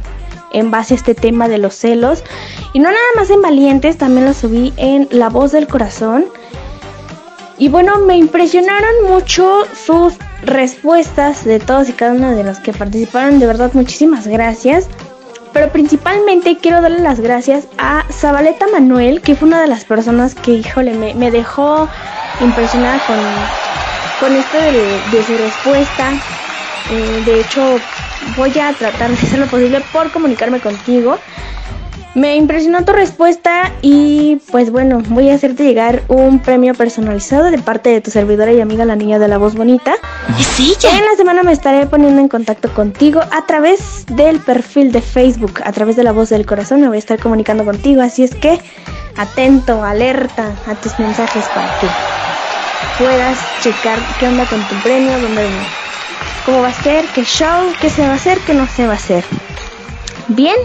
en 0.52 0.70
base 0.70 0.94
a 0.94 0.96
este 0.96 1.14
tema 1.14 1.48
de 1.48 1.58
los 1.58 1.74
celos. 1.74 2.24
Y 2.72 2.78
no 2.78 2.88
nada 2.90 2.98
más 3.16 3.30
en 3.30 3.42
Valientes, 3.42 3.98
también 3.98 4.26
lo 4.26 4.34
subí 4.34 4.72
en 4.76 5.08
La 5.10 5.28
Voz 5.28 5.52
del 5.52 5.66
Corazón. 5.66 6.26
Y 7.58 7.68
bueno, 7.68 7.98
me 7.98 8.16
impresionaron 8.16 9.04
mucho 9.08 9.64
sus 9.74 10.14
respuestas 10.42 11.44
de 11.44 11.60
todos 11.60 11.88
y 11.90 11.92
cada 11.92 12.12
uno 12.12 12.34
de 12.34 12.42
los 12.42 12.58
que 12.58 12.72
participaron. 12.72 13.38
De 13.38 13.46
verdad, 13.46 13.70
muchísimas 13.74 14.26
gracias. 14.26 14.88
Pero 15.52 15.70
principalmente 15.70 16.56
quiero 16.56 16.80
darle 16.80 17.00
las 17.00 17.20
gracias 17.20 17.66
a 17.76 18.04
Zabaleta 18.10 18.66
Manuel, 18.68 19.20
que 19.20 19.34
fue 19.34 19.48
una 19.48 19.60
de 19.60 19.66
las 19.66 19.84
personas 19.84 20.34
que, 20.34 20.52
híjole, 20.52 20.94
me, 20.94 21.12
me 21.14 21.30
dejó 21.30 21.88
impresionada 22.40 23.00
con, 23.06 23.18
con 24.20 24.36
esto 24.36 24.56
de, 24.56 25.16
de 25.18 25.24
su 25.24 25.36
respuesta. 25.36 26.12
Eh, 26.90 27.22
de 27.26 27.40
hecho, 27.40 27.78
voy 28.36 28.58
a 28.58 28.72
tratar 28.72 29.10
de 29.10 29.16
hacer 29.16 29.38
lo 29.38 29.46
posible 29.46 29.82
por 29.92 30.10
comunicarme 30.10 30.60
contigo. 30.60 31.18
Me 32.14 32.34
impresionó 32.34 32.84
tu 32.84 32.92
respuesta 32.92 33.72
y 33.82 34.40
pues 34.50 34.72
bueno, 34.72 35.00
voy 35.10 35.30
a 35.30 35.34
hacerte 35.34 35.62
llegar 35.62 36.02
un 36.08 36.40
premio 36.40 36.74
personalizado 36.74 37.52
de 37.52 37.58
parte 37.58 37.90
de 37.90 38.00
tu 38.00 38.10
servidora 38.10 38.52
y 38.52 38.60
amiga 38.60 38.84
la 38.84 38.96
niña 38.96 39.20
de 39.20 39.28
la 39.28 39.38
voz 39.38 39.54
bonita. 39.54 39.94
Sí, 40.56 40.74
ya. 40.80 40.90
En 40.98 41.04
la 41.04 41.14
semana 41.16 41.44
me 41.44 41.52
estaré 41.52 41.86
poniendo 41.86 42.20
en 42.20 42.26
contacto 42.26 42.68
contigo 42.74 43.20
a 43.20 43.46
través 43.46 44.06
del 44.06 44.40
perfil 44.40 44.90
de 44.90 45.02
Facebook, 45.02 45.60
a 45.64 45.70
través 45.70 45.94
de 45.94 46.02
la 46.02 46.10
voz 46.10 46.30
del 46.30 46.46
corazón 46.46 46.80
me 46.80 46.88
voy 46.88 46.96
a 46.96 46.98
estar 46.98 47.20
comunicando 47.20 47.64
contigo, 47.64 48.02
así 48.02 48.24
es 48.24 48.34
que 48.34 48.60
atento, 49.16 49.84
alerta 49.84 50.52
a 50.66 50.74
tus 50.74 50.98
mensajes 50.98 51.44
para 51.54 51.78
que 51.78 51.86
puedas 52.98 53.38
checar 53.62 53.98
qué 54.18 54.28
onda 54.28 54.46
con 54.46 54.60
tu 54.68 54.74
premio, 54.82 55.18
dónde 55.20 55.48
cómo 56.44 56.62
va 56.62 56.68
a 56.68 56.82
ser, 56.82 57.04
qué 57.14 57.24
show, 57.24 57.72
qué 57.80 57.90
se 57.90 58.02
va 58.02 58.12
a 58.12 58.14
hacer, 58.14 58.38
qué 58.40 58.54
no 58.54 58.66
se 58.66 58.86
va 58.86 58.92
a 58.92 58.96
hacer. 58.96 59.24
Bien, 60.28 60.56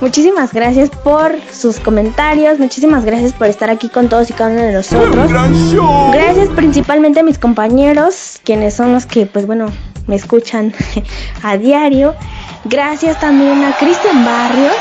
muchísimas 0.00 0.52
gracias 0.52 0.90
por 0.90 1.36
sus 1.52 1.80
comentarios, 1.80 2.58
muchísimas 2.58 3.04
gracias 3.04 3.32
por 3.32 3.46
estar 3.48 3.70
aquí 3.70 3.88
con 3.88 4.08
todos 4.08 4.30
y 4.30 4.32
cada 4.32 4.50
uno 4.50 4.62
de 4.62 4.72
nosotros. 4.72 5.30
Gracias 6.12 6.48
principalmente 6.50 7.20
a 7.20 7.22
mis 7.22 7.38
compañeros, 7.38 8.40
quienes 8.44 8.74
son 8.74 8.92
los 8.92 9.06
que, 9.06 9.26
pues 9.26 9.46
bueno, 9.46 9.70
me 10.06 10.16
escuchan 10.16 10.74
a 11.42 11.56
diario. 11.56 12.14
Gracias 12.64 13.18
también 13.20 13.64
a 13.64 13.76
Cristian 13.76 14.24
Barrios. 14.24 14.74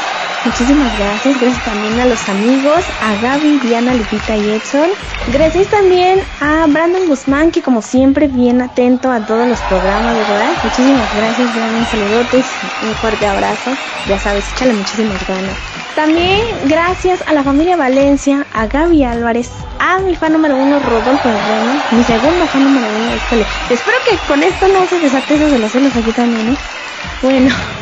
Muchísimas 0.48 0.98
gracias. 0.98 1.41
Gracias 1.41 1.66
también 1.66 2.00
a 2.00 2.06
los 2.06 2.30
amigos, 2.30 2.86
a 3.02 3.16
Gaby, 3.22 3.60
Diana, 3.60 3.93
Lupita 3.93 4.38
y 4.38 4.52
Edson. 4.52 4.89
Gracias 5.34 5.68
también 5.68 6.22
a 6.39 6.66
Brandon 6.68 7.06
Guzmán, 7.10 7.52
que 7.52 7.62
como 7.62 7.82
siempre, 7.82 8.30
bien 8.30 8.62
atento 8.62 9.12
a 9.12 9.20
todos 9.26 9.45
los 9.45 9.60
programas, 9.64 10.16
verdad. 10.16 10.54
Muchísimas 10.64 11.14
gracias, 11.18 11.54
Brandon. 11.54 11.86
Saludotes, 11.91 12.45
un 12.82 12.95
fuerte 12.95 13.28
abrazo. 13.28 13.72
Ya 14.08 14.18
sabes, 14.20 14.45
échale 14.54 14.72
muchísimas 14.72 15.28
ganas. 15.28 15.54
También 15.98 16.39
gracias 16.68 17.22
a 17.28 17.34
la 17.34 17.43
familia 17.43 17.76
Valencia, 17.76 18.45
a 18.54 18.68
Gaby 18.68 19.04
Álvarez, 19.04 19.52
a 19.80 20.00
mi 20.00 20.16
fan 20.16 20.32
número 20.32 20.56
uno, 20.56 20.80
Rodolfo 20.80 21.28
Herrera, 21.28 21.84
mi 21.91 22.04
segundo 22.06 22.48
fan 22.48 22.64
número 22.64 22.88
uno. 22.88 23.12
Espero 23.70 23.98
que 24.10 24.18
con 24.30 24.41
esto 24.41 24.66
no 24.70 24.88
se 24.88 24.98
desate 25.00 25.38
de 25.38 25.60
los 25.60 25.74
celos 25.74 25.93
aquí 25.93 26.14
también, 26.14 26.54
¿eh? 26.54 26.58
Bueno. 27.22 27.77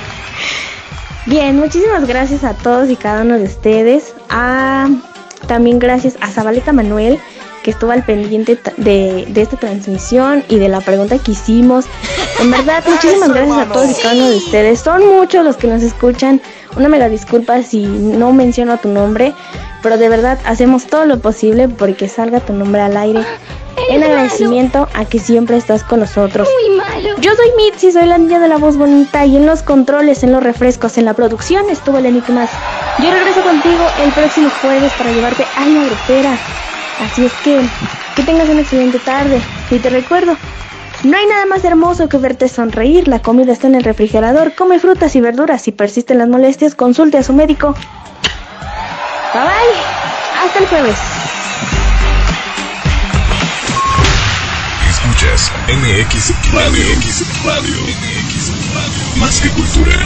Bien, 1.26 1.57
muchísimas 1.57 2.05
gracias 2.05 2.43
a 2.43 2.53
todos 2.53 2.89
y 2.91 2.95
cada 2.95 3.23
uno 3.23 3.39
de 3.39 3.45
ustedes. 3.45 4.13
A, 4.30 4.88
también 5.47 5.80
gracias 5.80 6.17
a 6.21 6.30
Zabaleta 6.30 6.71
Manuel, 6.71 7.19
que 7.66 7.72
estuvo 7.72 7.89
al 7.89 8.03
pendiente 8.03 8.59
de, 8.78 9.26
de, 9.28 9.41
esta 9.41 9.57
transmisión 9.57 10.43
y 10.49 10.59
de 10.59 10.70
la 10.70 10.82
pregunta 10.82 11.18
que 11.18 11.32
hicimos. 11.32 11.86
En 12.39 12.51
verdad, 12.51 12.84
muchísimas 12.88 13.30
gracias 13.30 13.57
a 13.57 13.66
todos 13.74 13.89
y 13.89 14.01
cada 14.03 14.13
uno 14.13 14.30
de 14.30 14.38
ustedes. 14.38 14.80
Son 14.82 15.03
muchos 15.03 15.43
los 15.43 15.57
que 15.57 15.66
nos 15.66 15.82
escuchan. 15.82 16.39
Una 16.78 16.89
mega 16.89 17.09
disculpa 17.09 17.63
si 17.63 17.88
no 17.88 18.34
menciono 18.34 18.78
tu 18.78 18.89
nombre, 18.89 19.34
pero 19.82 19.97
de 19.97 20.09
verdad 20.09 20.38
hacemos 20.45 20.86
todo 20.86 21.05
lo 21.05 21.18
posible 21.18 21.68
porque 21.68 22.07
salga 22.07 22.39
tu 22.39 22.53
nombre 22.53 22.82
al 22.82 22.97
aire. 22.97 23.26
En 23.89 24.03
agradecimiento 24.03 24.88
a 24.93 25.05
que 25.05 25.18
siempre 25.18 25.57
estás 25.57 25.84
con 25.84 26.01
nosotros. 26.01 26.47
Yo 27.20 27.32
soy 27.36 27.47
Mitzi, 27.57 27.91
soy 27.91 28.05
la 28.05 28.20
niña 28.20 28.39
de 28.39 28.47
la 28.47 28.57
voz 28.57 28.78
bonita 28.78 29.26
y 29.26 29.38
en 29.38 29.47
los 29.47 29.63
controles, 29.63 30.22
en 30.24 30.32
los 30.32 30.43
refrescos, 30.43 30.99
en 30.99 31.05
la 31.05 31.16
producción 31.16 31.68
estuvo 31.72 31.97
el 31.97 32.05
Enigmas. 32.05 32.51
Yo 32.99 33.11
regreso 33.11 33.41
contigo 33.41 33.84
el 34.03 34.11
próximo 34.11 34.51
jueves 34.61 34.93
para 34.97 35.11
llevarte 35.11 35.45
a 35.55 35.66
la 35.66 35.84
grupera. 35.86 36.38
Así 37.02 37.26
es 37.26 37.34
que 37.43 37.62
que 38.16 38.24
tengas 38.24 38.50
una 38.50 38.62
excelente 38.62 39.00
tarde. 39.00 39.41
Y 39.70 39.80
te 39.80 39.89
recuerdo, 39.89 40.38
no 41.04 41.18
hay 41.18 41.26
nada 41.28 41.46
más 41.46 41.64
hermoso 41.64 42.10
que 42.10 42.18
verte 42.18 42.48
sonreír. 42.48 43.08
La 43.08 43.22
comida 43.22 43.52
está 43.52 43.68
en 43.68 43.76
el 43.76 43.84
refrigerador. 43.84 44.56
Come 44.56 44.80
frutas 44.80 45.16
y 45.16 45.22
verduras. 45.22 45.62
Si 45.62 45.72
persisten 45.72 46.18
las 46.18 46.30
molestias, 46.30 46.76
consulte 46.76 47.18
a 47.18 47.24
su 47.24 47.34
médico. 47.34 47.74
Bye 49.34 49.43
bye. 49.43 50.46
Hasta 50.46 50.60
el 50.60 50.68
jueves. 50.68 50.96
Escuchas 54.89 55.52
MX 55.68 56.54
Radio. 56.54 56.86
MX 56.96 57.46
Radio. 57.46 57.76
MX 57.84 58.74
Radio. 58.74 59.20
Más 59.20 59.41
que 59.41 59.50
cultura. 59.50 59.98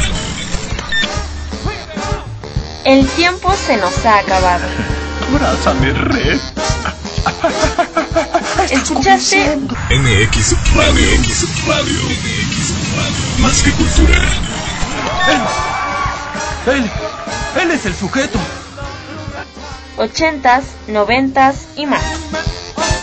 El 2.85 3.07
tiempo 3.09 3.53
se 3.53 3.77
nos 3.77 4.05
ha 4.05 4.19
acabado. 4.19 4.65
Abrázame, 5.27 5.93
red. 5.93 6.39
¿Escuchaste? 8.71 9.57
MX 9.89 10.55
Radio. 10.75 11.05
MX 11.19 11.67
Radio. 11.67 11.99
MX 12.03 12.73
Radio. 12.95 13.39
Más 13.39 13.61
que 13.61 13.71
cultura. 13.71 14.17
Él, 16.67 16.73
él, 16.75 16.91
él 17.61 17.71
es 17.71 17.85
el 17.85 17.95
sujeto. 17.95 18.39
80s, 19.97 20.63
90s 20.87 21.55
y 21.75 21.85
más. 21.85 22.03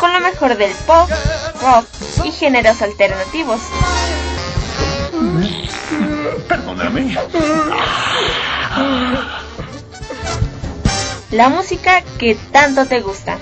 Con 0.01 0.13
lo 0.13 0.21
mejor 0.21 0.57
del 0.57 0.73
pop, 0.87 1.09
rock 1.63 1.87
y 2.25 2.33
géneros 2.33 2.81
alternativos. 2.83 3.61
Perdóname. 6.49 7.17
La 11.31 11.49
música 11.49 12.03
que 12.19 12.37
tanto 12.53 12.87
te 12.87 13.01
gusta. 13.01 13.39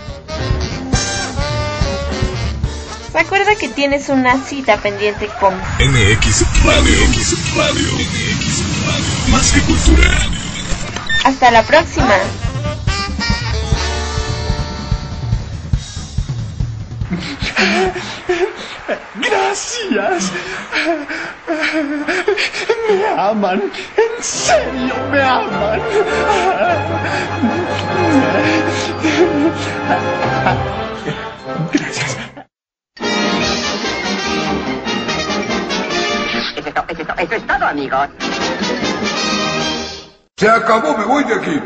Recuerda 3.13 3.55
que 3.57 3.69
tienes 3.69 4.09
una 4.09 4.43
cita 4.43 4.79
pendiente 4.79 5.29
con 5.39 5.55
MX 5.55 6.65
Radio. 6.65 7.09
MX 7.09 7.57
Radio. 7.57 7.85
MX 7.93 8.87
Radio. 8.87 9.31
Más 9.31 9.53
que 9.53 9.61
cultura. 9.61 10.11
Hasta 11.25 11.51
la 11.51 11.63
próxima. 11.63 12.15
Gracias. 19.15 20.33
Me 22.89 23.07
aman. 23.17 23.63
En 23.97 24.23
serio, 24.23 24.95
me 25.11 25.23
aman. 25.23 25.81
Gracias. 31.73 32.19
Eso 36.57 36.69
es, 36.69 36.75
to- 36.75 36.85
eso 36.89 37.03
es 37.03 37.07
to- 37.07 37.15
eso 37.19 37.35
es 37.35 37.47
todo, 37.47 37.67
amigos. 37.67 38.09
Se 40.37 40.49
acabó, 40.51 40.97
me 40.97 41.05
voy 41.05 41.25
de 41.25 41.35
aquí. 41.35 41.61